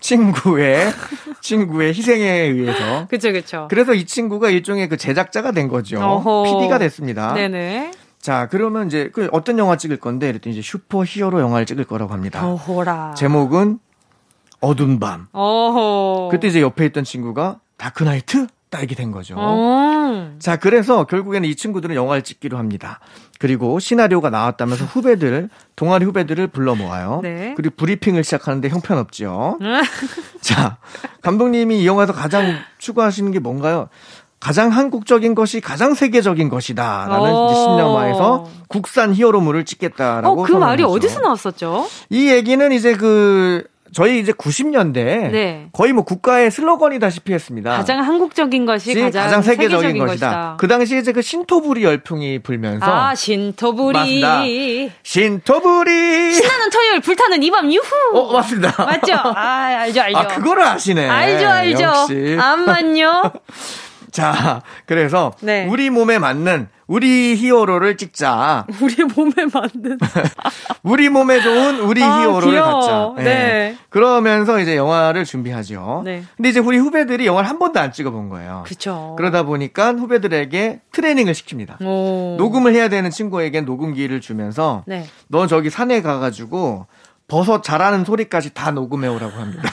[0.00, 0.92] 친구의
[1.40, 3.06] 친구의 희생에 의해서.
[3.06, 3.68] 그쵸.
[3.70, 6.00] 그래서 이 친구가 일종의 그 제작자가 된 거죠.
[6.00, 6.42] 어허.
[6.42, 7.34] PD가 됐습니다.
[7.34, 8.01] 네네.
[8.22, 12.12] 자, 그러면 이제 그 어떤 영화 찍을 건데 이랬더니 이제 슈퍼 hero 영화를 찍을 거라고
[12.12, 12.46] 합니다.
[12.46, 13.14] 어호라.
[13.14, 13.80] 제목은
[14.60, 15.26] 어두운 밤.
[15.32, 16.28] 어호.
[16.30, 19.34] 그때 이제 옆에 있던 친구가 Dark Knight 딸게 된 거죠.
[19.36, 20.36] 어.
[20.38, 23.00] 자, 그래서 결국에는 이 친구들은 영화를 찍기로 합니다.
[23.40, 27.20] 그리고 시나리오가 나왔다면서 후배들, 동아리 후배들을 불러 모아요.
[27.24, 27.54] 네.
[27.56, 29.58] 그리고 브리핑을 시작하는데 형편없죠.
[30.40, 30.78] 자,
[31.22, 33.88] 감독님이 이 영화에서 가장 추구하시는 게 뭔가요?
[34.42, 37.06] 가장 한국적인 것이 가장 세계적인 것이다.
[37.08, 37.46] 라는 어.
[37.46, 40.42] 이제 신념하에서 국산 히어로물을 찍겠다라고.
[40.42, 40.86] 어, 그 말이 선언하죠.
[40.88, 41.86] 어디서 나왔었죠?
[42.10, 43.62] 이 얘기는 이제 그,
[43.94, 44.94] 저희 이제 90년대
[45.30, 45.68] 네.
[45.72, 47.70] 거의 뭐 국가의 슬로건이다시피 했습니다.
[47.76, 50.56] 가장 한국적인 것이 가장, 가장 세계적인, 것이다.
[50.58, 54.22] 그 당시에 이제 그 신토부리 열풍이 불면서 아, 신토부리.
[54.22, 54.42] 맞습니다.
[55.04, 57.86] 신토부리 신나는 토요일 불타는 이 밤 유후.
[58.14, 58.74] 어 맞습니다.
[58.82, 59.12] 맞죠?
[59.14, 60.18] 아, 알죠, 알죠.
[60.18, 61.08] 아 그거를 아시네.
[61.08, 61.82] 알죠, 알죠.
[61.84, 62.36] 역시.
[62.40, 63.22] 암만요.
[64.12, 65.66] 자 그래서 네.
[65.66, 68.66] 우리 몸에 맞는 우리 히어로를 찍자.
[68.82, 69.98] 우리 몸에 맞는.
[70.84, 72.80] 우리 몸에 좋은 우리 아, 히어로를 귀여워.
[72.80, 73.14] 갖자.
[73.18, 73.24] 예.
[73.24, 73.76] 네.
[73.88, 76.02] 그러면서 이제 영화를 준비하죠.
[76.04, 76.22] 네.
[76.36, 78.64] 근데 이제 우리 후배들이 영화를 한 번도 안 찍어본 거예요.
[78.66, 79.14] 그쵸.
[79.16, 81.80] 그러다 보니까 후배들에게 트레이닝을 시킵니다.
[81.80, 82.36] 오.
[82.36, 85.06] 녹음을 해야 되는 친구에게 녹음기를 주면서 네.
[85.28, 86.86] 너 저기 산에 가가지고
[87.26, 89.70] 버섯 자라는 소리까지 다 녹음해 오라고 합니다.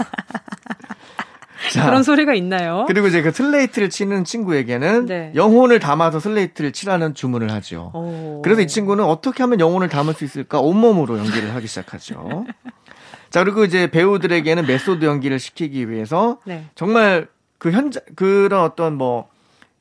[1.72, 2.86] 자, 그런 소리가 있나요?
[2.88, 5.32] 그리고 이제 그 슬레이트를 치는 친구에게는 네.
[5.36, 7.92] 영혼을 담아서 슬레이트를 치라는 주문을 하죠.
[7.94, 8.42] 오.
[8.44, 12.46] 그래서 이 친구는 어떻게 하면 영혼을 담을 수 있을까 온몸으로 연기를 하기 시작하죠.
[13.30, 16.66] 자 그리고 이제 배우들에게는 method 연기를 시키기 위해서 네.
[16.76, 17.28] 정말
[17.60, 19.30] 그 현장 그런 어떤 뭐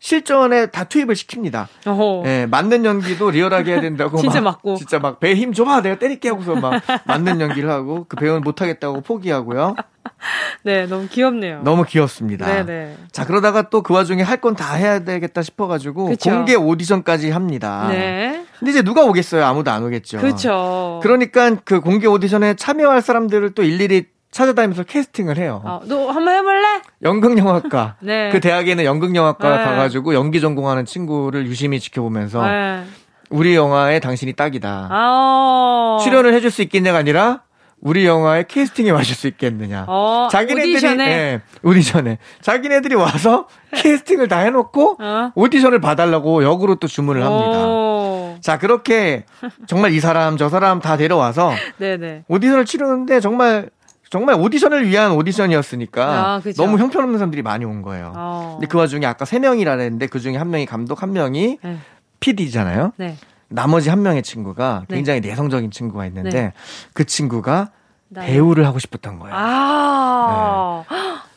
[0.00, 1.66] 실전에 다 투입을 시킵니다.
[1.86, 2.22] 어허.
[2.26, 4.18] 예, 맞는 연기도 리얼하게 해야 된다고.
[4.22, 4.76] 진짜 막, 맞고.
[4.76, 5.82] 진짜 막 배 힘 줘봐.
[5.82, 9.74] 내가 때릴게 하고서 막 맞는 연기를 하고 그 배우는 못하겠다고 포기하고요.
[10.64, 11.62] 네, 너무 귀엽네요.
[11.62, 12.46] 너무 귀엽습니다.
[12.46, 12.96] 네네.
[13.12, 16.30] 자, 그러다가 또 그 와중에 할 건 다 해야 되겠다 싶어가지고 그쵸.
[16.30, 17.86] 공개 오디션까지 합니다.
[17.90, 18.44] 네.
[18.58, 19.44] 근데 이제 누가 오겠어요?
[19.44, 20.18] 아무도 안 오겠죠.
[20.18, 21.00] 그렇죠.
[21.02, 25.62] 그러니까 그 공개 오디션에 참여할 사람들을 또 일일이 찾아다니면서 캐스팅을 해요.
[25.64, 26.82] 어, 너 한번 해볼래?
[27.02, 27.96] 연극영화과.
[28.00, 28.30] 네.
[28.30, 29.64] 그 대학에는 연극영화과 네.
[29.64, 32.84] 가가지고 연기 전공하는 친구를 유심히 지켜보면서 네.
[33.30, 34.88] 우리 영화에 당신이 딱이다.
[34.90, 35.98] 아.
[36.02, 37.42] 출연을 해줄 수 있겠냐가 아니라
[37.80, 39.84] 우리 영화에 캐스팅에 와줄 수 있겠느냐.
[39.86, 41.08] 어, 자기네들이 오디션에?
[41.08, 45.32] 예, 오디션에 자기네들이 와서 캐스팅을 다 해놓고 어?
[45.34, 47.66] 오디션을 봐달라고 역으로 또 주문을 합니다.
[47.66, 48.36] 오.
[48.40, 49.24] 자 그렇게
[49.66, 52.24] 정말 이 사람 저 사람 다 데려와서 네네.
[52.28, 53.70] 오디션을 치르는데 정말
[54.10, 56.40] 정말 오디션을 위한 오디션이었으니까 아.
[56.56, 58.12] 너무 형편없는 사람들이 많이 온 거예요.
[58.16, 58.56] 어.
[58.58, 61.76] 근데 그 와중에 아까 세 명이라 했는데 그 중에 한 명이 감독 한 명이 네.
[62.20, 62.92] PD잖아요.
[62.96, 63.16] 네.
[63.48, 64.96] 나머지 한 명의 친구가 네.
[64.96, 66.52] 굉장히 내성적인 친구가 있는데 네.
[66.94, 67.70] 그 친구가
[68.08, 68.26] 나요?
[68.26, 69.34] 배우를 하고 싶었던 거예요.
[69.36, 70.84] 아.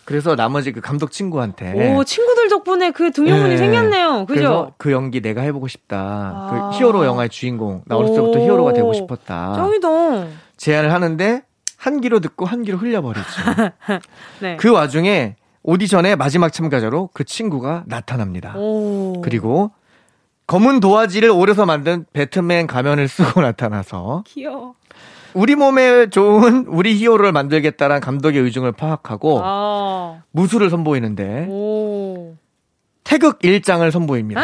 [0.06, 3.58] 그래서 나머지 그 감독 친구한테 오, 친구들 덕분에 그 등용문이 네.
[3.58, 4.26] 생겼네요.
[4.28, 4.74] 그래서 그죠?
[4.78, 5.98] 그 연기 내가 해보고 싶다.
[5.98, 6.70] 아.
[6.72, 7.84] 그 히어로 영화의 주인공.
[7.86, 8.44] 나 어렸을 때부터 오.
[8.44, 9.54] 히어로가 되고 싶었다.
[9.56, 9.88] 짱이다.
[10.58, 11.44] 제안을 하는데
[11.82, 13.26] 한 귀로 듣고 한 귀로 흘려버리죠.
[14.40, 14.56] 네.
[14.58, 18.54] 그 와중에 오디션의 마지막 참가자로 그 친구가 나타납니다.
[18.56, 19.20] 오.
[19.24, 19.72] 그리고
[20.46, 24.76] 검은 도화지를 오려서 만든 배트맨 가면을 쓰고 나타나서 귀여워.
[25.34, 30.22] 우리 몸에 좋은 우리 히어로를 만들겠다는 감독의 의중을 파악하고 아.
[30.30, 32.36] 무술을 선보이는데 오.
[33.04, 34.40] 태극 일장을 선보입니다.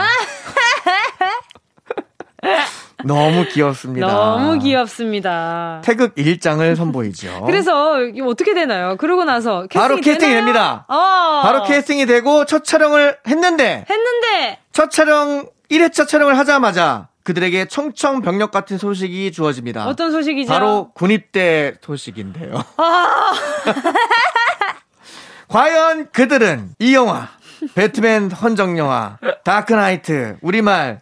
[3.08, 4.08] 너무 귀엽습니다.
[4.08, 5.82] 너무 귀엽습니다.
[5.84, 7.44] 태극 일장을 선보이죠.
[7.48, 8.98] 그래서 어떻게 되나요?
[8.98, 10.36] 그러고 나서 캐스팅이 바로 캐스팅이 되나요?
[10.46, 10.86] 됩니다.
[10.88, 11.42] 어.
[11.44, 18.78] 바로 캐스팅이 되고 첫 촬영을 했는데 했는데 첫 촬영 1회차 촬영을 하자마자 그들에게 청청병력 같은
[18.78, 19.88] 소식이 주어집니다.
[19.88, 20.48] 어떤 소식이죠?
[20.52, 22.64] 바로 군입대 소식인데요.
[22.78, 23.32] 아.
[25.50, 27.30] 과연 그들은 이 영화
[27.76, 31.02] 배트맨 헌정 영화 다크나이트 우리말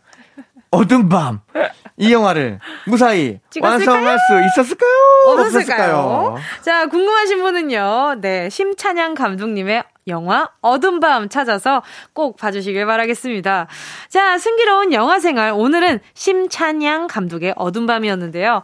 [0.71, 1.41] 어둠 밤
[1.97, 3.39] 이 영화를 무사히?
[3.61, 4.91] 완성할 수 있었을까요?
[5.27, 6.35] 없었을까요?
[6.61, 11.81] 자, 궁금하신 분은요, 네, 심찬양 감독님의 영화 어둠 밤 찾아서
[12.13, 13.67] 꼭 봐주시길 바라겠습니다.
[14.09, 15.51] 자, 승기로운 영화 생활.
[15.51, 18.61] 오늘은 심찬양 감독의 어둠 밤이었는데요.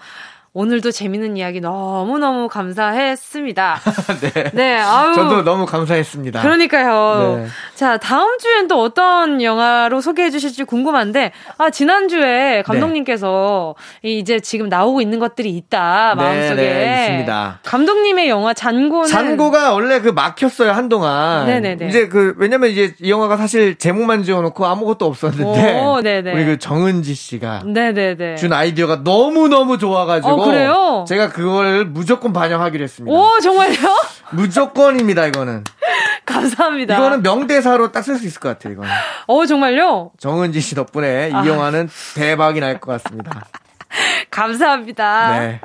[0.54, 3.80] 오늘도 재밌는 이야기 너무너무 감사했습니다.
[4.20, 4.52] 네.
[4.52, 5.14] 네, 아유.
[5.16, 6.42] 저도 너무 감사했습니다.
[6.42, 7.38] 그러니까요.
[7.38, 7.48] 네.
[7.74, 14.68] 자, 다음 주엔 또 어떤 영화로 소개해 주실지 궁금한데, 아, 지난주에 감독님께서 이 이제 지금
[14.68, 16.56] 나오고 있는 것들이 있다, 네, 마음속에.
[16.62, 17.60] 네, 있습니다.
[17.64, 19.08] 감독님의 영화 잔고는.
[19.08, 21.46] 잔고가 원래 그 막혔어요, 한동안.
[21.46, 21.88] 네네네.
[21.88, 25.80] 이제 그, 왜냐면 이제 이 영화가 사실 제목만 지어놓고 아무것도 없었는데.
[25.80, 26.34] 오, 네네.
[26.34, 28.36] 우리 그 정은지 씨가 네네네.
[28.36, 30.41] 준 아이디어가 너무너무 좋아가지고.
[30.41, 31.06] 어, 그래요?
[31.08, 33.16] 제가 그걸 무조건 반영하기로 했습니다.
[33.18, 33.76] 오, 정말요?
[34.32, 35.64] 무조건입니다, 이거는.
[36.26, 36.96] 감사합니다.
[36.96, 38.90] 이거는 명대사로 딱 쓸 수 있을 것 같아요, 이거는.
[39.28, 40.12] 어, 정말요?
[40.20, 41.46] 정은지 씨 덕분에 이 아.
[41.46, 43.46] 영화는 대박이 날 것 같습니다.
[44.32, 45.40] 감사합니다.
[45.40, 45.60] 네.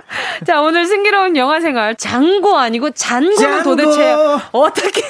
[0.44, 3.62] 자, 오늘 승기로운 영화 생활, 장고 아니고 잔고는 잔고!
[3.62, 4.16] 도대체
[4.52, 5.02] 어떻게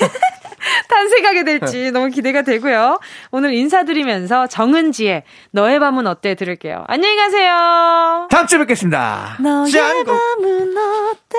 [0.88, 2.98] 탄생하게 될지 너무 기대가 되고요.
[3.30, 6.84] 오늘 인사드리면서 정은지의 너의 밤은 어때 들을게요.
[6.88, 8.28] 안녕히 가세요.
[8.30, 9.36] 다음 주에 뵙겠습니다.
[9.40, 10.04] 너의 짠고!
[10.04, 11.38] 밤은 어때?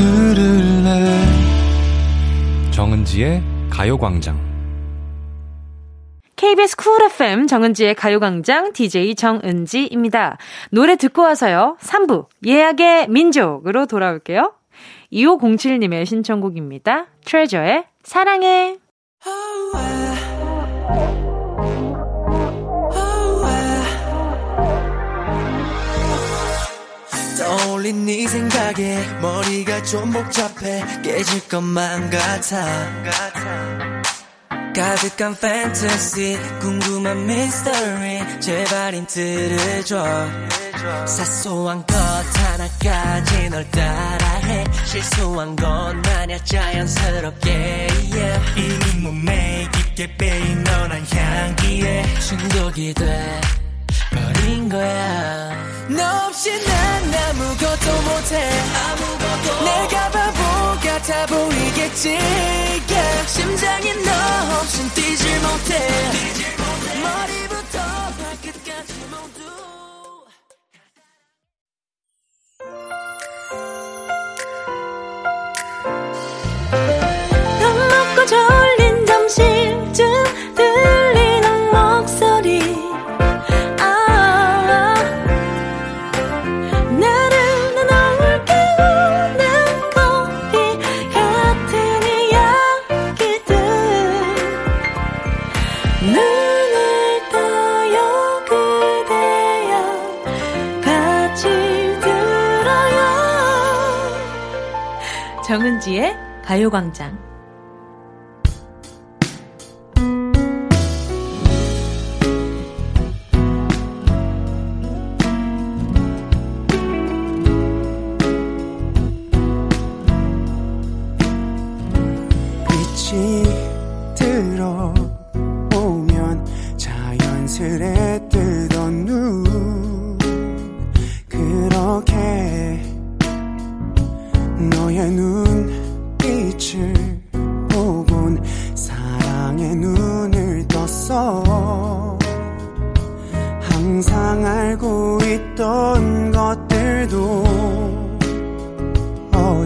[0.00, 1.26] 들을래
[2.70, 4.50] 정은지의 가요광장
[6.36, 10.38] KBS 쿨 FM 정은지의 가요광장 DJ 정은지입니다.
[10.70, 11.76] 노래 듣고 와서요.
[11.80, 14.54] 3부 예약의 민족으로 돌아올게요.
[15.12, 17.08] 2507님의 신청곡입니다.
[17.26, 18.78] 트레저의 사랑해.
[27.50, 32.64] 떠올린 네 생각에 머리가 좀 복잡해 깨질 것만 같아.
[34.72, 40.28] 가득한 판타지 궁금한 미스터리 제발 힌트를 줘.
[41.06, 44.64] 사소한 것 하나까지 널 따라해.
[44.84, 48.40] 실수한 건 아냐 자연스럽게 yeah.
[48.56, 53.40] 이미 몸에 깊게 빼인 너란 향기에 중독이 돼
[54.12, 58.50] 버린 거야 너 없이 난 아무것도 못해.
[58.86, 59.64] 아무것도.
[59.64, 60.40] 내가 바보
[60.86, 62.10] 같아 보이겠지.
[62.10, 63.28] Yeah.
[63.28, 64.10] 심장이 너
[64.60, 65.78] 없인 뛰질 못해.
[67.02, 67.78] 머리부터
[68.22, 69.40] 발끝까지 모두.
[77.60, 78.59] 밥 먹고 졸
[105.80, 107.29] 정은지의 가요광장.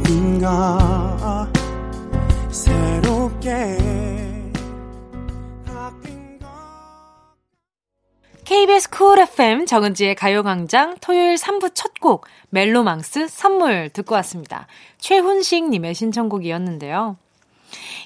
[0.04, 1.50] 어딘가
[2.50, 3.78] 새롭게
[8.44, 14.66] KBS 쿨 FM 정은지의 가요광장 토요일 3부 첫 곡 멜로망스 선물 듣고 왔습니다.
[14.98, 17.16] 최훈식 님의 신청곡이었는데요.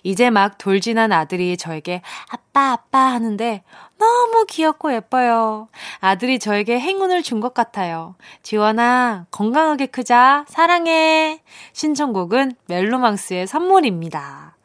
[0.03, 3.63] 이제 막 돌진한 아들이 저에게 아빠, 아빠 하는데
[3.99, 5.69] 너무 귀엽고 예뻐요.
[6.01, 8.17] 아들이 저에게 행운을 준 것 같아요.
[8.43, 10.45] 지원아, 건강하게 크자.
[10.49, 11.41] 사랑해.
[11.73, 14.57] 신청곡은 멜로망스의 선물입니다.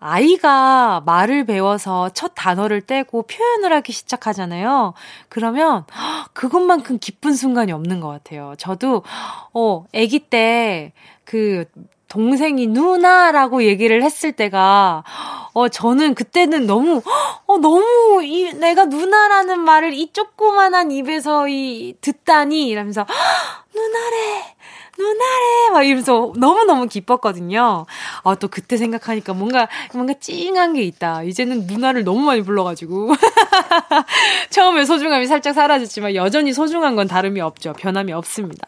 [0.00, 4.92] 아이가 말을 배워서 첫 단어를 떼고 표현을 하기 시작하잖아요.
[5.28, 5.84] 그러면
[6.34, 8.54] 그것만큼 기쁜 순간이 없는 것 같아요.
[8.58, 9.02] 저도,
[9.54, 10.92] 어, 아기 때
[11.24, 11.64] 그
[12.14, 15.02] 동생이 누나라고 얘기를 했을 때가,
[15.52, 17.02] 어, 저는 그때는 너무,
[17.46, 23.04] 어, 너무, 이, 내가 누나라는 말을 이 조그만한 입에서 이, 듣다니, 이러면서,
[23.74, 24.53] 누나래!
[24.98, 25.70] 누나래!
[25.72, 27.86] 막 이러면서 너무너무 기뻤거든요.
[28.22, 31.24] 아, 또 그때 생각하니까 뭔가, 뭔가 찡한 게 있다.
[31.24, 33.12] 이제는 누나를 너무 많이 불러가지고.
[34.50, 37.72] 처음에 소중함이 살짝 사라졌지만 여전히 소중한 건 다름이 없죠.
[37.72, 38.66] 변함이 없습니다.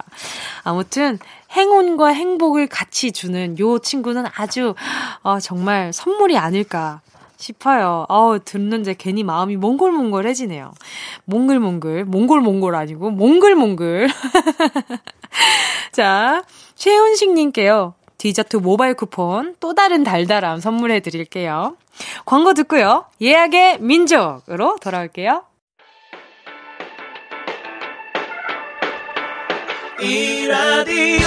[0.65, 1.19] 아무튼,
[1.53, 4.75] 행운과 행복을 같이 주는 요 친구는 아주,
[5.23, 7.01] 어, 정말 선물이 아닐까
[7.37, 8.07] 싶어요.
[8.09, 10.73] 어우, 듣는데 괜히 마음이 몽골몽골해지네요.
[11.25, 14.09] 몽글몽글, 몽골몽골 아니고, 몽글몽글.
[15.93, 16.43] 자,
[16.75, 17.95] 최훈식님께요.
[18.19, 21.77] 디저트 모바일 쿠폰 또 다른 달달함 선물해 드릴게요.
[22.25, 23.07] 광고 듣고요.
[23.21, 25.45] 예약의 민족으로 돌아올게요.
[30.01, 31.27] 이 라디오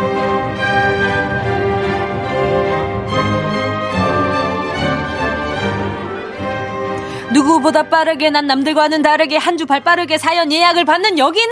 [7.33, 11.51] 누구보다 빠르게 난 남들과는 다르게 한 주 발 빠르게 사연 예약을 받는 여기는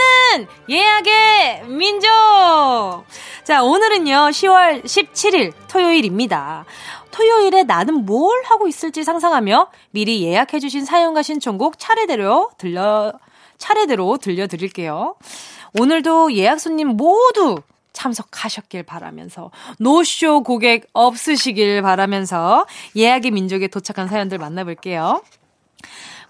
[0.69, 2.09] 예약의 민족.
[3.43, 6.65] 자, 오늘은요, 10월 17일 토요일입니다.
[7.11, 13.13] 토요일에 나는 뭘 하고 있을지 상상하며 미리 예약해주신 사연과 신청곡 차례대로 들려,
[13.57, 15.15] 차례대로 들려드릴게요.
[15.79, 17.57] 오늘도 예약 손님 모두
[17.93, 22.65] 참석하셨길 바라면서 노쇼 고객 없으시길 바라면서
[22.95, 25.21] 예약의 민족에 도착한 사연들 만나볼게요.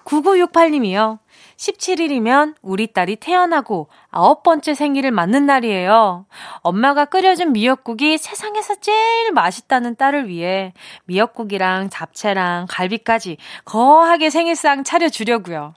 [0.10, 1.20] 9968님이요.
[1.58, 6.26] 17일이면 우리 딸이 태어나고 아홉 번째 생일을 맞는 날이에요.
[6.62, 10.74] 엄마가 끓여준 미역국이 세상에서 제일 맛있다는 딸을 위해
[11.06, 15.76] 미역국이랑 잡채랑 갈비까지 거하게 생일상 차려주려고요.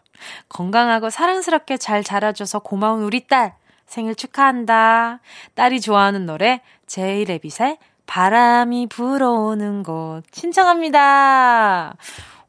[0.49, 3.55] 건강하고 사랑스럽게 잘 자라줘서 고마운 우리 딸
[3.87, 5.21] 생일 축하한다.
[5.55, 11.97] 딸이 좋아하는 노래 제이레빗의 바람이 불어오는 곳 신청합니다.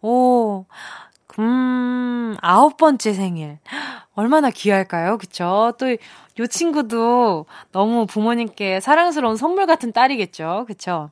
[0.02, 0.66] 오,
[1.40, 3.60] 음, 아홉 번째 생일.
[4.16, 5.18] 얼마나 귀할까요?
[5.18, 5.74] 그쵸?
[5.80, 5.92] 또,
[6.40, 10.66] 요 친구도 너무 부모님께 사랑스러운 선물 같은 딸이겠죠?
[10.68, 11.12] 그쵸?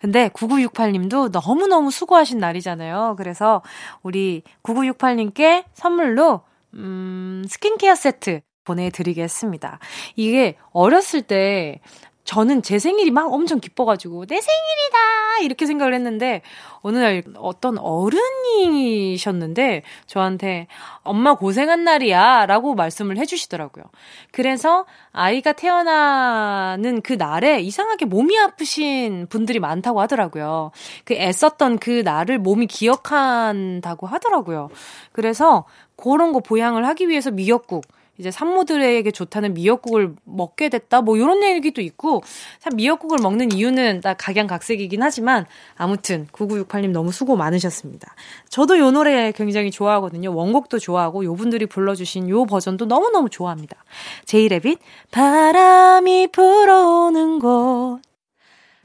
[0.00, 3.14] 근데 9968님도 너무너무 수고하신 날이잖아요.
[3.16, 3.62] 그래서
[4.02, 6.42] 우리 9968님께 선물로,
[6.74, 9.78] 음, 스킨케어 세트 보내드리겠습니다.
[10.16, 11.80] 이게 어렸을 때
[12.26, 16.42] 저는 제 생일이 막 엄청 기뻐가지고 내 생일이다 이렇게 생각을 했는데
[16.82, 20.66] 어느 날 어떤 어른이셨는데 저한테
[21.02, 23.84] 엄마 고생한 날이야 라고 말씀을 해주시더라고요.
[24.32, 30.72] 그래서 아이가 태어나는 그 날에 이상하게 몸이 아프신 분들이 많다고 하더라고요.
[31.04, 34.68] 그 애썼던 그 날을 몸이 기억한다고 하더라고요.
[35.12, 35.64] 그래서
[35.96, 37.84] 그런 거 보양을 하기 위해서 미역국
[38.18, 41.02] 이제 산모들에게 좋다는 미역국을 먹게 됐다.
[41.02, 42.22] 뭐 이런 얘기도 있고
[42.60, 45.46] 참 미역국을 먹는 이유는 다 각양각색이긴 하지만
[45.76, 48.14] 아무튼 9968님 너무 수고 많으셨습니다.
[48.48, 50.34] 저도 요 노래 굉장히 좋아하거든요.
[50.34, 53.76] 원곡도 좋아하고 요 분들이 불러주신 요 버전도 너무너무 좋아합니다.
[54.24, 54.78] 제이레빗
[55.10, 58.00] 바람이 불어오는 곳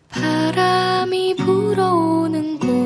[0.09, 2.80] 바람이 불어오는 곳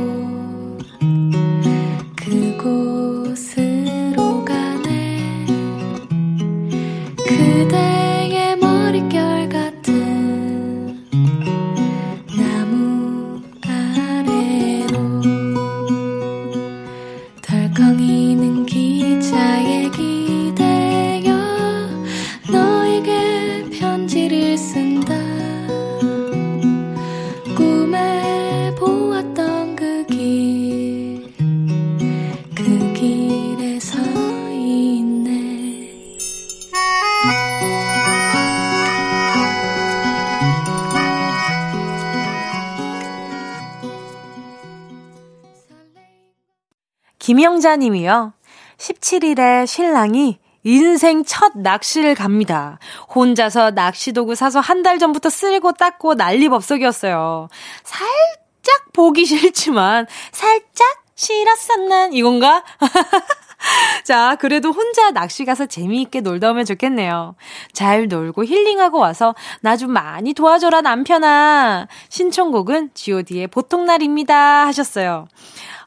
[47.26, 48.34] 김영자 님이요.
[48.78, 52.78] 17일에 신랑이 인생 첫 낚시를 갑니다.
[53.16, 57.48] 혼자서 낚시도구 사서 한 달 전부터 쓸고 닦고 난리법석이었어요.
[57.84, 62.64] 살짝 보기 싫지만 살짝 싫었었난 이건가?
[64.04, 67.36] 자, 그래도 혼자 낚시 가서 재미있게 놀다 오면 좋겠네요.
[67.74, 71.88] 잘 놀고 힐링하고 와서 나 좀 많이 도와줘라 남편아.
[72.10, 75.28] 신청곡은 god의 보통날입니다 하셨어요.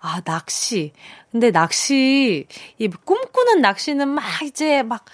[0.01, 0.93] 아, 낚시.
[1.31, 2.47] 근데 낚시,
[2.79, 5.05] 이 꿈꾸는 낚시는 막 이제 막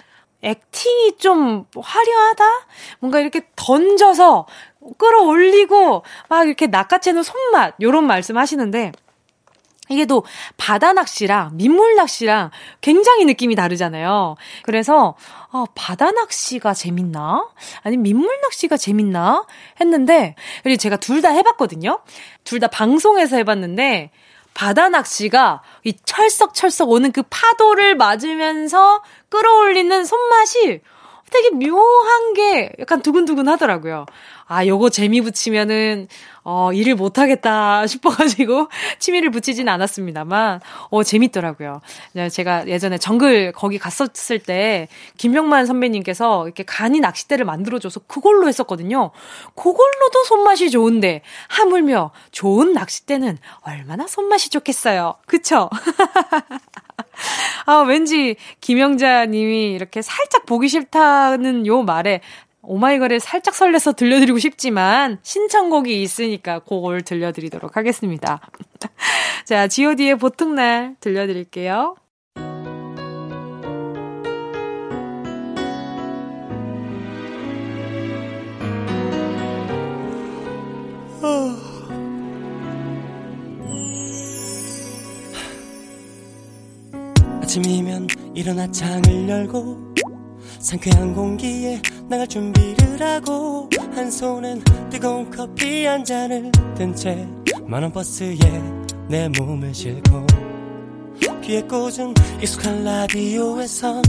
[0.41, 2.43] 액팅이 좀 화려하다?
[2.99, 4.47] 뭔가 이렇게 던져서
[4.97, 8.91] 끌어올리고 막 이렇게 낚아채는 손맛, 요런 말씀 하시는데,
[9.89, 10.23] 이게 또
[10.57, 12.49] 바다 낚시랑 민물 낚시랑
[12.81, 14.35] 굉장히 느낌이 다르잖아요.
[14.63, 15.15] 그래서
[15.51, 17.47] 아, 바다 낚시가 재밌나?
[17.83, 19.45] 아니면 민물 낚시가 재밌나?
[19.79, 22.01] 했는데 그리고 제가 둘 다 해봤거든요.
[22.43, 24.09] 둘 다 방송에서 해봤는데
[24.55, 30.81] 바다 낚시가 이 철썩철썩 오는 그 파도를 맞으면서 끌어올리는 손맛이
[31.35, 34.05] 되게 묘한 게 약간 두근두근 하더라고요.
[34.47, 36.07] 아, 요거 재미 붙이면은,
[36.43, 38.69] 어, 일을 못하겠다 싶어가지고,
[38.99, 40.61] 취미를 붙이진 않았습니다만,
[40.91, 41.81] 어, 재밌더라고요.
[42.13, 49.11] 네, 제가 예전에 정글 거기 갔었을 때, 김명만 선배님께서 이렇게 간이 낚싯대를 만들어줘서 그걸로 했었거든요.
[49.55, 55.15] 그걸로도 손맛이 좋은데, 하물며 좋은 낚싯대는 얼마나 손맛이 좋겠어요.
[55.25, 55.69] 그쵸?
[57.65, 62.21] 아, 왠지 김영자 님이 이렇게 살짝 보기 싫다는 요 말에
[62.61, 68.41] 오마이걸에 살짝 설레서 들려드리고 싶지만 신청곡이 있으니까 그걸 들려드리도록 하겠습니다.
[69.45, 71.95] 자, god의 보통날 들려드릴게요.
[87.45, 89.93] 아침이면 일어나 창을 열고
[90.57, 91.79] 상쾌한 공기에
[92.09, 97.27] 나갈 준비를 하고 한 손엔 뜨거운 커피 한 잔을 든 채
[97.67, 98.35] 만원 버스에
[99.07, 100.25] 내 몸을 싣고
[101.43, 104.01] 귀에 꽂은 익숙한 라디오에선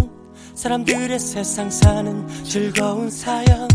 [0.55, 3.68] 사람들의 세상 사는 즐거운 사연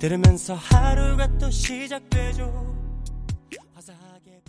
[0.00, 2.74] 들으면서 하루가 또 시작되죠
[3.74, 4.42] 화사하게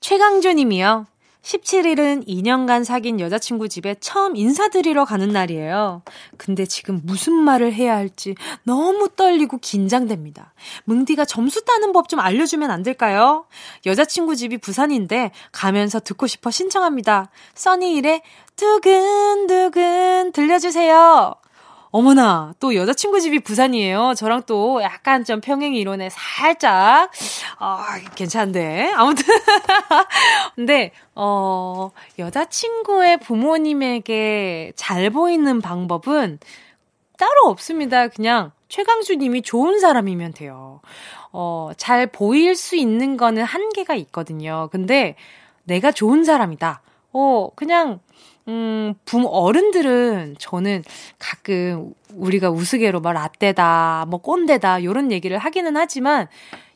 [0.00, 1.06] 최강주 님이요.
[1.42, 6.02] 17일은 2년간 사귄 여자친구 집에 처음 인사드리러 가는 날이에요.
[6.36, 10.54] 근데 지금 무슨 말을 해야 할지 너무 떨리고 긴장됩니다.
[10.84, 13.46] 뭉디가 점수 따는 법 좀 알려주면 안 될까요?
[13.86, 17.30] 여자친구 집이 부산인데 가면서 듣고 싶어 신청합니다.
[17.54, 18.20] 써니일의
[18.54, 21.34] 두근두근 들려주세요.
[21.92, 24.14] 어머나, 또 여자친구 집이 부산이에요.
[24.16, 27.10] 저랑 또 약간 좀 평행 이론에 살짝,
[27.58, 28.90] 아, 괜찮은데.
[28.96, 29.26] 아무튼.
[30.56, 36.38] 근데, 어, 여자친구의 부모님에게 잘 보이는 방법은
[37.18, 38.08] 따로 없습니다.
[38.08, 40.80] 그냥 최강주 님이 좋은 사람이면 돼요.
[41.30, 44.70] 어, 잘 보일 수 있는 거는 한계가 있거든요.
[44.72, 45.14] 근데
[45.64, 46.80] 내가 좋은 사람이다.
[47.12, 48.00] 어, 그냥,
[48.48, 50.82] 음, 부 어른들은 저는
[51.18, 56.28] 가끔 우리가 우스개로 막 라떼다, 뭐 꼰대다, 요런 얘기를 하기는 하지만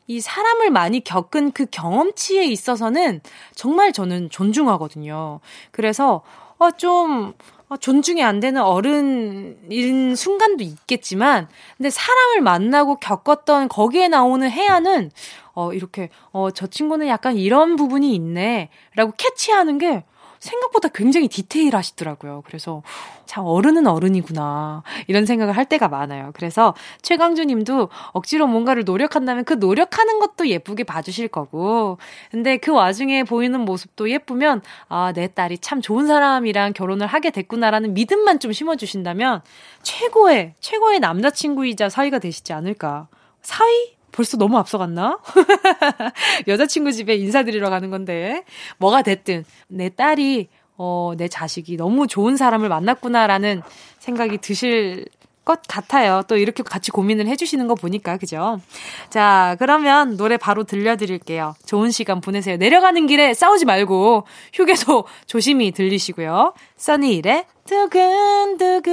[0.07, 3.21] 이 사람을 많이 겪은 그 경험치에 있어서는
[3.55, 5.41] 정말 저는 존중하거든요.
[5.71, 6.21] 그래서,
[6.57, 7.33] 어, 좀,
[7.67, 15.11] 어, 존중이 안 되는 어른인 순간도 있겠지만, 근데 사람을 만나고 겪었던 거기에 나오는 해안은,
[15.53, 18.69] 어, 이렇게, 어, 저 친구는 약간 이런 부분이 있네.
[18.95, 20.05] 라고 캐치하는 게
[20.39, 22.43] 생각보다 굉장히 디테일하시더라고요.
[22.45, 22.83] 그래서
[23.25, 26.31] 참 어른은 어른이구나 이런 생각을 할 때가 많아요.
[26.33, 31.97] 그래서 최강주 님도 억지로 뭔가를 노력한다면 그 노력하는 것도 예쁘게 봐주실 거고
[32.31, 37.93] 근데 그 와중에 보이는 모습도 예쁘면 아, 내 딸이 참 좋은 사람이랑 결혼을 하게 됐구나라는
[37.93, 39.41] 믿음만 좀 심어주신다면
[39.83, 43.07] 최고의 최고의 남자친구이자 사위가 되시지 않을까.
[43.41, 43.96] 사위?
[44.17, 45.19] 벌써 너무 앞서갔나?
[46.47, 48.43] 여자친구 집에 인사드리러 가는 건데,
[48.79, 53.61] 뭐가 됐든, 내 딸이, 어, 내 자식이 너무 좋은 사람을 만났구나라는
[53.99, 55.05] 생각이 드실
[55.45, 56.23] 것 같아요.
[56.27, 58.59] 또 이렇게 같이 고민을 해주시는 거 보니까, 그죠?
[59.11, 61.53] 자, 그러면 노래 바로 들려드릴게요.
[61.67, 62.57] 좋은 시간 보내세요.
[62.57, 66.55] 내려가는 길에 싸우지 말고, 휴게소 조심히 들리시고요.
[66.75, 68.87] 써니일의 두근두근.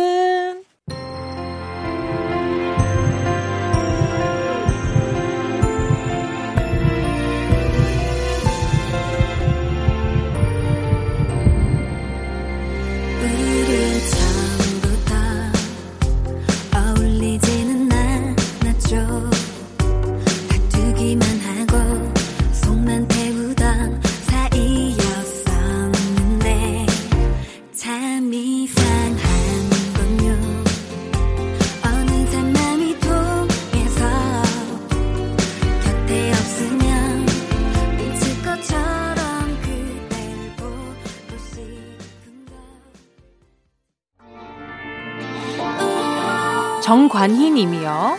[47.15, 48.19] 정관희 님이요.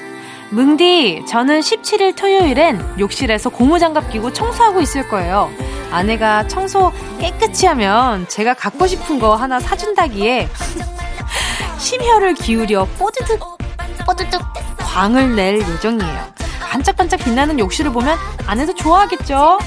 [0.51, 5.51] 뭉디, 저는 17일 토요일엔 욕실에서 고무장갑 끼고 청소하고 있을 거예요.
[5.91, 10.47] 아내가 청소 깨끗이 하면 제가 갖고 싶은 거 하나 사준다기에
[11.77, 13.37] 심혈을 기울여 뽀드득,
[14.05, 14.41] 뽀드득
[14.77, 16.33] 광을 낼 예정이에요.
[16.61, 18.17] 반짝반짝 빛나는 욕실을 보면
[18.47, 19.59] 아내도 좋아하겠죠?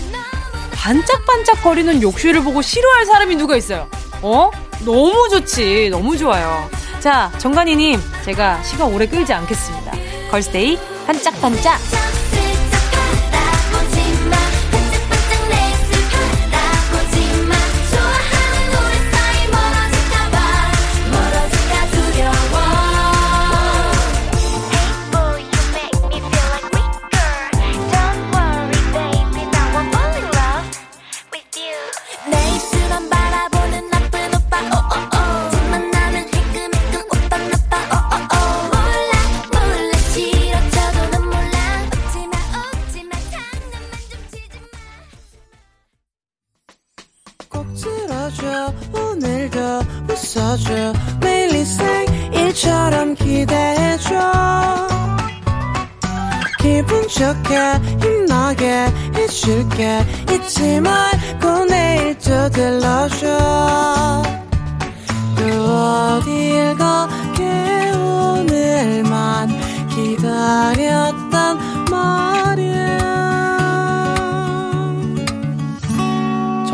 [0.73, 3.89] 반짝반짝 거리는 욕실을 보고 싫어할 사람이 누가 있어요?
[4.23, 4.51] 어?
[4.87, 5.91] 너무 좋지.
[5.91, 6.78] 너무 좋아요.
[7.01, 9.93] 자, 정관이님, 제가 시간 오래 끌지 않겠습니다.
[10.31, 10.77] 걸스데이
[11.07, 12.28] 반짝반짝.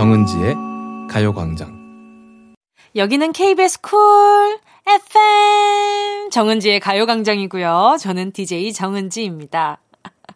[0.05, 0.55] 정은지의
[1.09, 2.55] 가요광장.
[2.95, 7.97] 여기는 KBS 쿨 FM 정은지의 가요광장이고요.
[7.99, 9.79] 저는 DJ 정은지입니다.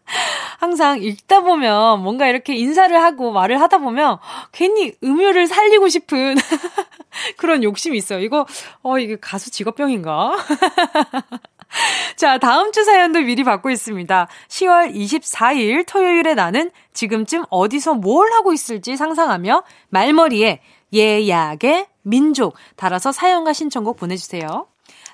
[0.58, 4.16] 항상 읽다 보면 뭔가 이렇게 인사를 하고 말을 하다 보면
[4.52, 6.36] 괜히 음유를 살리고 싶은
[7.36, 8.20] 그런 욕심이 있어요.
[8.20, 8.46] 이거,
[8.82, 10.32] 어, 이게 가수 직업병인가?
[12.16, 14.28] 자, 다음 주 사연도 미리 받고 있습니다.
[14.48, 20.60] 10월 24일 토요일에 나는 지금쯤 어디서 뭘 하고 있을지 상상하며 말머리에
[20.92, 24.66] 예약의 민족 달아서 사연과 신청곡 보내주세요.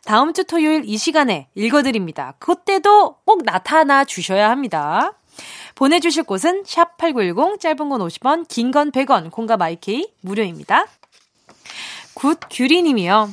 [0.05, 2.34] 다음 주 토요일 이 시간에 읽어드립니다.
[2.38, 5.14] 그때도 꼭 나타나 주셔야 합니다.
[5.74, 10.86] 보내주실 곳은 샵8910 짧은 건 50원, 긴 건 100원, 콩과 마이K 무료입니다.
[12.14, 13.30] 굿 규리님이요.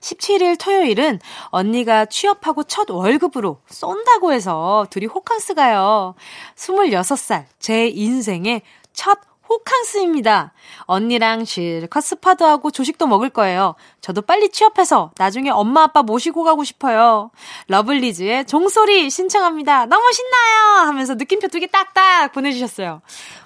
[0.00, 6.14] 17일 토요일은 언니가 취업하고 첫 월급으로 쏜다고 해서 둘이 호캉스 가요.
[6.56, 9.18] 26살, 제 인생의 첫
[9.48, 10.52] 호캉스입니다.
[10.82, 13.76] 언니랑 실컷 스파도 하고 조식도 먹을 거예요.
[14.02, 17.30] 저도 빨리 취업해서 나중에 엄마 아빠 모시고 가고 싶어요.
[17.68, 19.86] 러블리즈의 종소리 신청합니다.
[19.86, 20.86] 너무 신나요!
[20.86, 23.00] 하면서 느낌표 두 개 딱딱 보내주셨어요.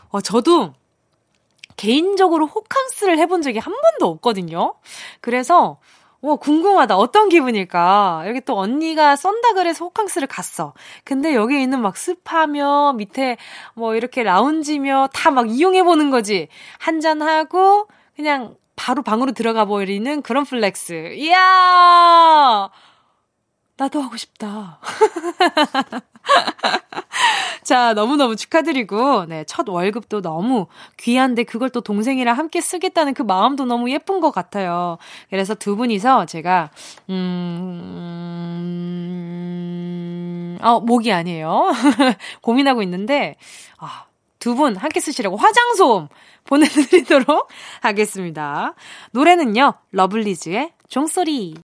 [0.09, 0.73] 어, 저도
[1.77, 4.75] 개인적으로 호캉스를 해본 적이 한 번도 없거든요.
[5.21, 5.79] 그래서
[6.23, 6.97] 와, 궁금하다.
[6.97, 8.23] 어떤 기분일까?
[8.29, 10.73] 여기 또 언니가 쏜다 그래서 호캉스를 갔어.
[11.05, 13.37] 근데 여기 있는 막 스파며, 밑에
[13.75, 16.49] 뭐 이렇게 라운지며 다 막 이용해보는 거지.
[16.79, 21.15] 한잔하고, 그냥 바로 방으로 들어가 버리는 그런 flex.
[21.17, 22.71] 이야!
[23.77, 24.79] 나도 하고 싶다.
[27.65, 30.67] 자, 너무너무 축하드리고, 네, 첫 월급도 너무
[30.99, 34.99] 귀한데 그걸 또 동생이랑 함께 쓰겠다는 그 마음도 너무 예쁜 것 같아요.
[35.31, 36.71] 그래서 두 분이서 제가,
[39.23, 41.71] 음, 어, 목이 아니에요.
[42.43, 43.37] 고민하고 있는데,
[43.79, 44.05] 아,
[44.39, 46.09] 두 분 함께 쓰시라고 화장솜
[46.45, 47.49] 보내드리도록
[47.81, 48.75] 하겠습니다.
[49.13, 51.55] 노래는요, 러블리즈의 종소리.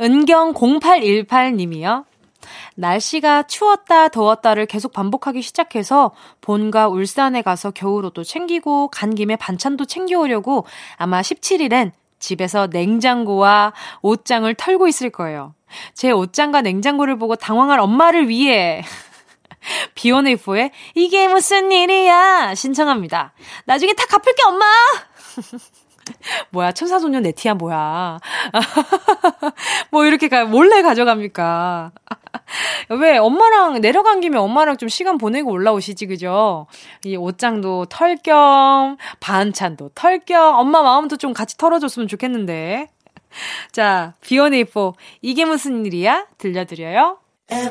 [0.00, 2.04] 은경 0818님이요.
[2.74, 10.66] 날씨가 추웠다 더웠다를 계속 반복하기 시작해서 본가 울산에 가서 겨울옷도 챙기고 간 김에 반찬도 챙겨오려고
[10.96, 13.72] 아마 17일엔 집에서 냉장고와
[14.02, 15.54] 옷장을 털고 있을 거예요.
[15.94, 18.82] 제 옷장과 냉장고를 보고 당황할 엄마를 위해
[19.94, 23.32] 비오네이포의 이게 무슨 일이야 신청합니다.
[23.64, 24.64] 나중에 다 갚을게 엄마.
[26.50, 28.18] 뭐야, 천사소년 네티야, 뭐야.
[29.90, 31.92] 뭐 이렇게 가, 몰래 가져갑니까?
[33.00, 36.66] 왜 엄마랑 내려간 김에 엄마랑 좀 시간 보내고 올라오시지, 그죠?
[37.04, 42.88] 이 옷장도 털 겸, 반찬도 털 겸, 엄마 마음도 좀 같이 털어줬으면 좋겠는데.
[43.72, 44.94] 자, B1A4.
[45.22, 46.26] 이게 무슨 일이야?
[46.38, 47.18] 들려드려요.
[47.52, 47.70] 야,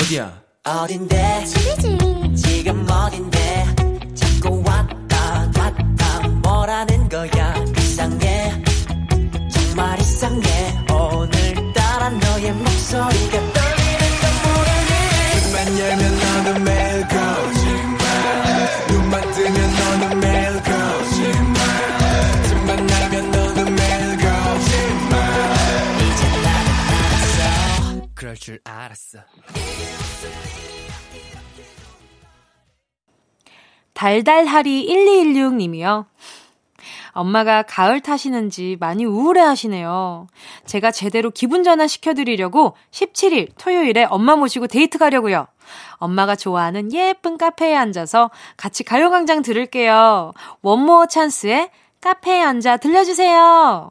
[0.00, 0.32] 어디야?
[0.64, 1.44] 어딘데?
[2.36, 3.66] 지금 어딘데?
[4.14, 7.54] 자꾸 왔다 갔다 뭐라는 거야?
[7.76, 8.62] 이상해.
[9.52, 10.78] 정말 이상해.
[10.92, 14.92] 오늘따라 너의 목소리가 떨리는 건 모르니
[15.42, 17.98] 눈만 열면 너는 매일 거짓말
[18.88, 20.07] 눈만 뜨면 너는
[28.28, 29.20] 그럴 줄 알았어.
[33.94, 36.04] 달달하리 1216님이요.
[37.12, 40.26] 엄마가 가을 타시는지 많이 우울해 하시네요.
[40.66, 45.46] 제가 제대로 기분 전환 시켜드리려고 17일 토요일에 엄마 모시고 데이트 가려고요.
[45.94, 50.34] 엄마가 좋아하는 예쁜 카페에 앉아서 같이 가요광장 들을게요.
[50.60, 51.70] 원모어 찬스에
[52.00, 53.90] 카페에 앉아 들려주세요.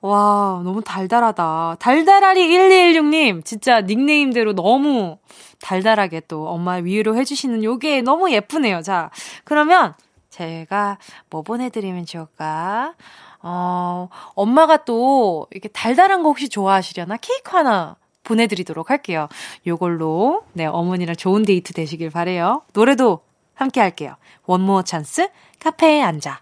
[0.00, 1.76] 와, 너무 달달하다.
[1.78, 5.18] 달달하리 1216님, 진짜 닉네임대로 너무
[5.60, 8.82] 달달하게 또 엄마 위로 해주시는 요게 너무 예쁘네요.
[8.82, 9.10] 자,
[9.44, 9.94] 그러면
[10.30, 12.94] 제가 뭐 보내드리면 좋을까?
[13.42, 17.16] 어, 엄마가 또 이렇게 달달한 거 혹시 좋아하시려나?
[17.18, 19.28] 케이크 하나 보내드리도록 할게요.
[19.66, 23.20] 요걸로, 네, 어머니랑 좋은 데이트 되시길 바래요 노래도
[23.54, 24.16] 함께 할게요.
[24.46, 25.28] 원모어 찬스,
[25.60, 26.40] 카페에 앉아.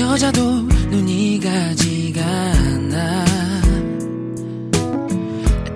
[0.00, 3.24] 여자도 눈이 가지가 않아.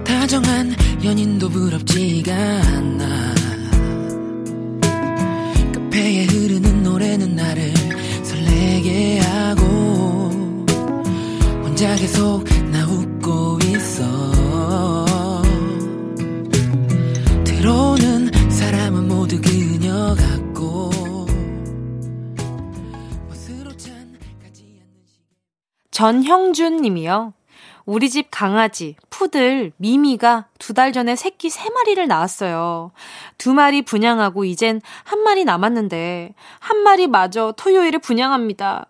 [0.03, 3.35] 다정한 연인도 부럽지가 않아.
[5.75, 7.75] 카페에 흐르는 노래는 나를
[8.23, 9.63] 설레게 하고
[11.63, 12.45] 혼자 계속
[26.05, 27.33] 전형준 님이요.
[27.87, 32.93] 우리 집 강아지, 푸들, 미미가 두 달 전에 새끼 세 마리를 낳았어요.
[33.39, 38.85] 두 마리 분양하고 이젠 한 마리 남았는데, 한 마리 마저 토요일에 분양합니다.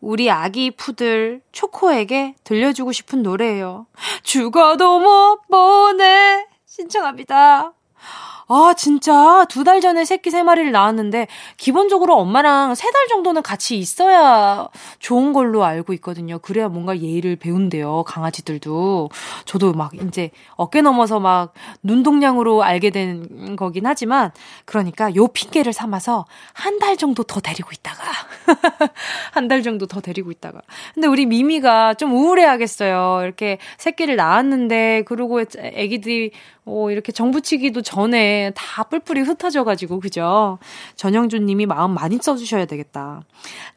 [0.00, 3.86] 우리 아기 푸들, 초코에게 들려주고 싶은 노래예요.
[4.22, 6.46] 죽어도 못 보내!
[6.66, 7.72] 신청합니다.
[8.50, 11.26] 아, 진짜 두 달 전에 새끼 세 마리를 낳았는데
[11.58, 14.68] 기본적으로 엄마랑 세 달 정도는 같이 있어야
[14.98, 16.38] 좋은 걸로 알고 있거든요.
[16.38, 18.04] 그래야 뭔가 예의를 배운대요.
[18.04, 19.10] 강아지들도.
[19.44, 24.30] 저도 막 이제 어깨 넘어서 막 눈동냥으로 알게 된 거긴 하지만
[24.64, 26.24] 그러니까 요 핑계를 삼아서
[26.54, 28.02] 한 달 정도 더 데리고 있다가
[29.32, 30.60] 한 달 정도 더 데리고 있다가
[30.94, 33.20] 근데 우리 미미가 좀 우울해 하겠어요.
[33.24, 36.30] 이렇게 새끼를 낳았는데 그러고 애기들이
[36.68, 40.58] 어, 이렇게 정부치기도 전에 다 뿔뿔이 흩어져가지고, 그죠?
[40.96, 43.22] 전영준 님이 마음 많이 써주셔야 되겠다.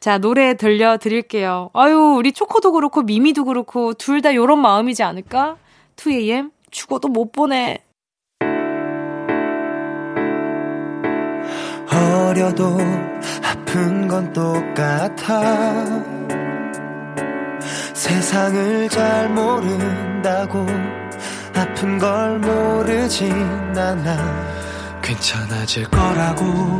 [0.00, 1.70] 자, 노래 들려드릴게요.
[1.72, 5.56] 아유, 우리 초코도 그렇고, 미미도 그렇고, 둘 다 요런 마음이지 않을까?
[5.96, 6.50] 2AM?
[6.70, 7.78] 죽어도 못 보내.
[11.90, 12.78] 어려도
[13.42, 15.42] 아픈 건 똑같아
[17.94, 20.66] 세상을 잘 모른다고
[21.54, 23.32] 아픈 걸 모르진
[23.76, 24.52] 않아
[25.02, 26.78] 괜찮아질 거라고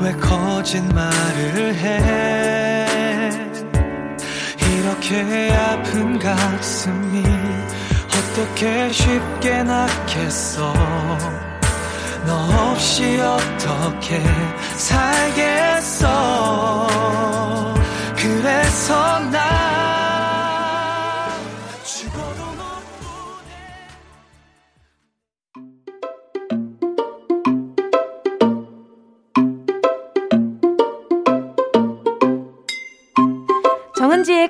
[0.00, 2.86] 왜 거짓말을 해?
[4.60, 7.22] 이렇게 아픈 가슴이
[8.06, 10.72] 어떻게 쉽게 낫겠어?
[12.26, 14.22] 너 없이 어떻게
[14.76, 16.08] 살겠어?
[18.16, 19.57] 그래서 나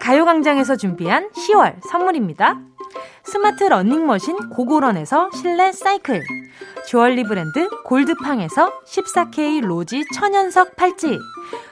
[0.09, 2.59] 가요광장에서 준비한 10월 선물입니다.
[3.25, 6.25] 스마트 러닝머신 고고런에서 실내 사이클
[6.87, 11.19] 주얼리 브랜드 골드팡에서 14K 로지 천연석 팔찌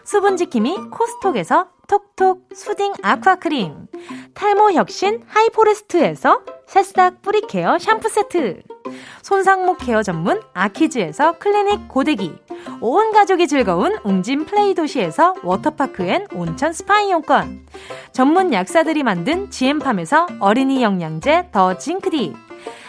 [0.04, 3.86] 수분지킴이 코스톡에서 톡톡 soothing aqua크림
[4.34, 8.64] 탈모 혁신 하이포레스트에서 새싹 뿌리 care 샴푸 세트.
[9.22, 12.34] 손상모 care 전문 아키즈에서 클리닉 고데기.
[12.80, 17.66] 온 가족이 즐거운 웅진 플레이 도시에서 워터파크 and 온천 스파 이용권.
[18.12, 22.34] 전문 약사들이 만든 지엠팜에서 어린이 영양제 더 징크디.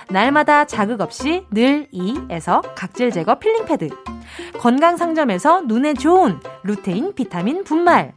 [0.10, 3.90] 날마다 자극 없이 늘 이에서 각질 제거 필링 패드.
[4.60, 8.14] 건강 상점에서 눈에 좋은 루테인 비타민 분말.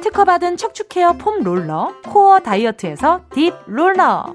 [0.00, 4.34] 특허받은 척추 care foam roller 코어 다이어트에서 deep roller.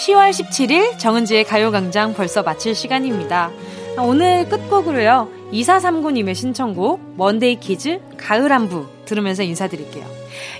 [0.00, 3.50] 10월 17일 정은지의 가요광장 벌써 마칠 시간입니다.
[3.98, 5.28] 오늘 끝곡으로요.
[5.52, 10.06] 2439님의 신청곡 먼데이 키즈 가을 안부 들으면서 인사드릴게요.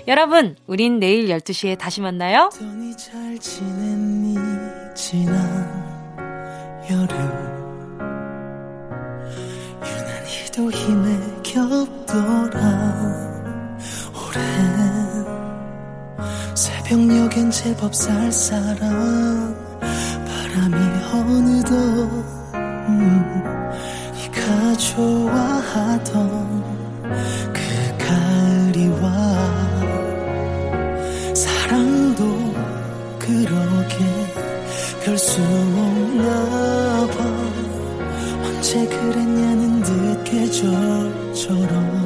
[0.07, 2.51] 여러분, 우린 내일 12시에 다시 만나요.
[6.91, 7.09] 여름
[9.83, 12.61] 유난히도 힘에 겹더라
[14.13, 14.70] 오랜
[16.91, 19.55] 새벽녘엔 제법 쌀쌀한
[20.27, 20.75] 바람이
[21.13, 21.71] 어느덧
[22.53, 23.43] 음,
[24.13, 26.19] 네가 좋아하던
[27.53, 29.07] 그 가을이 와
[31.33, 32.25] 사랑도
[33.19, 33.95] 그러게
[35.05, 37.23] 별 수 없나 봐.
[38.43, 42.01] 언제 그랬냐는 듯 계절처럼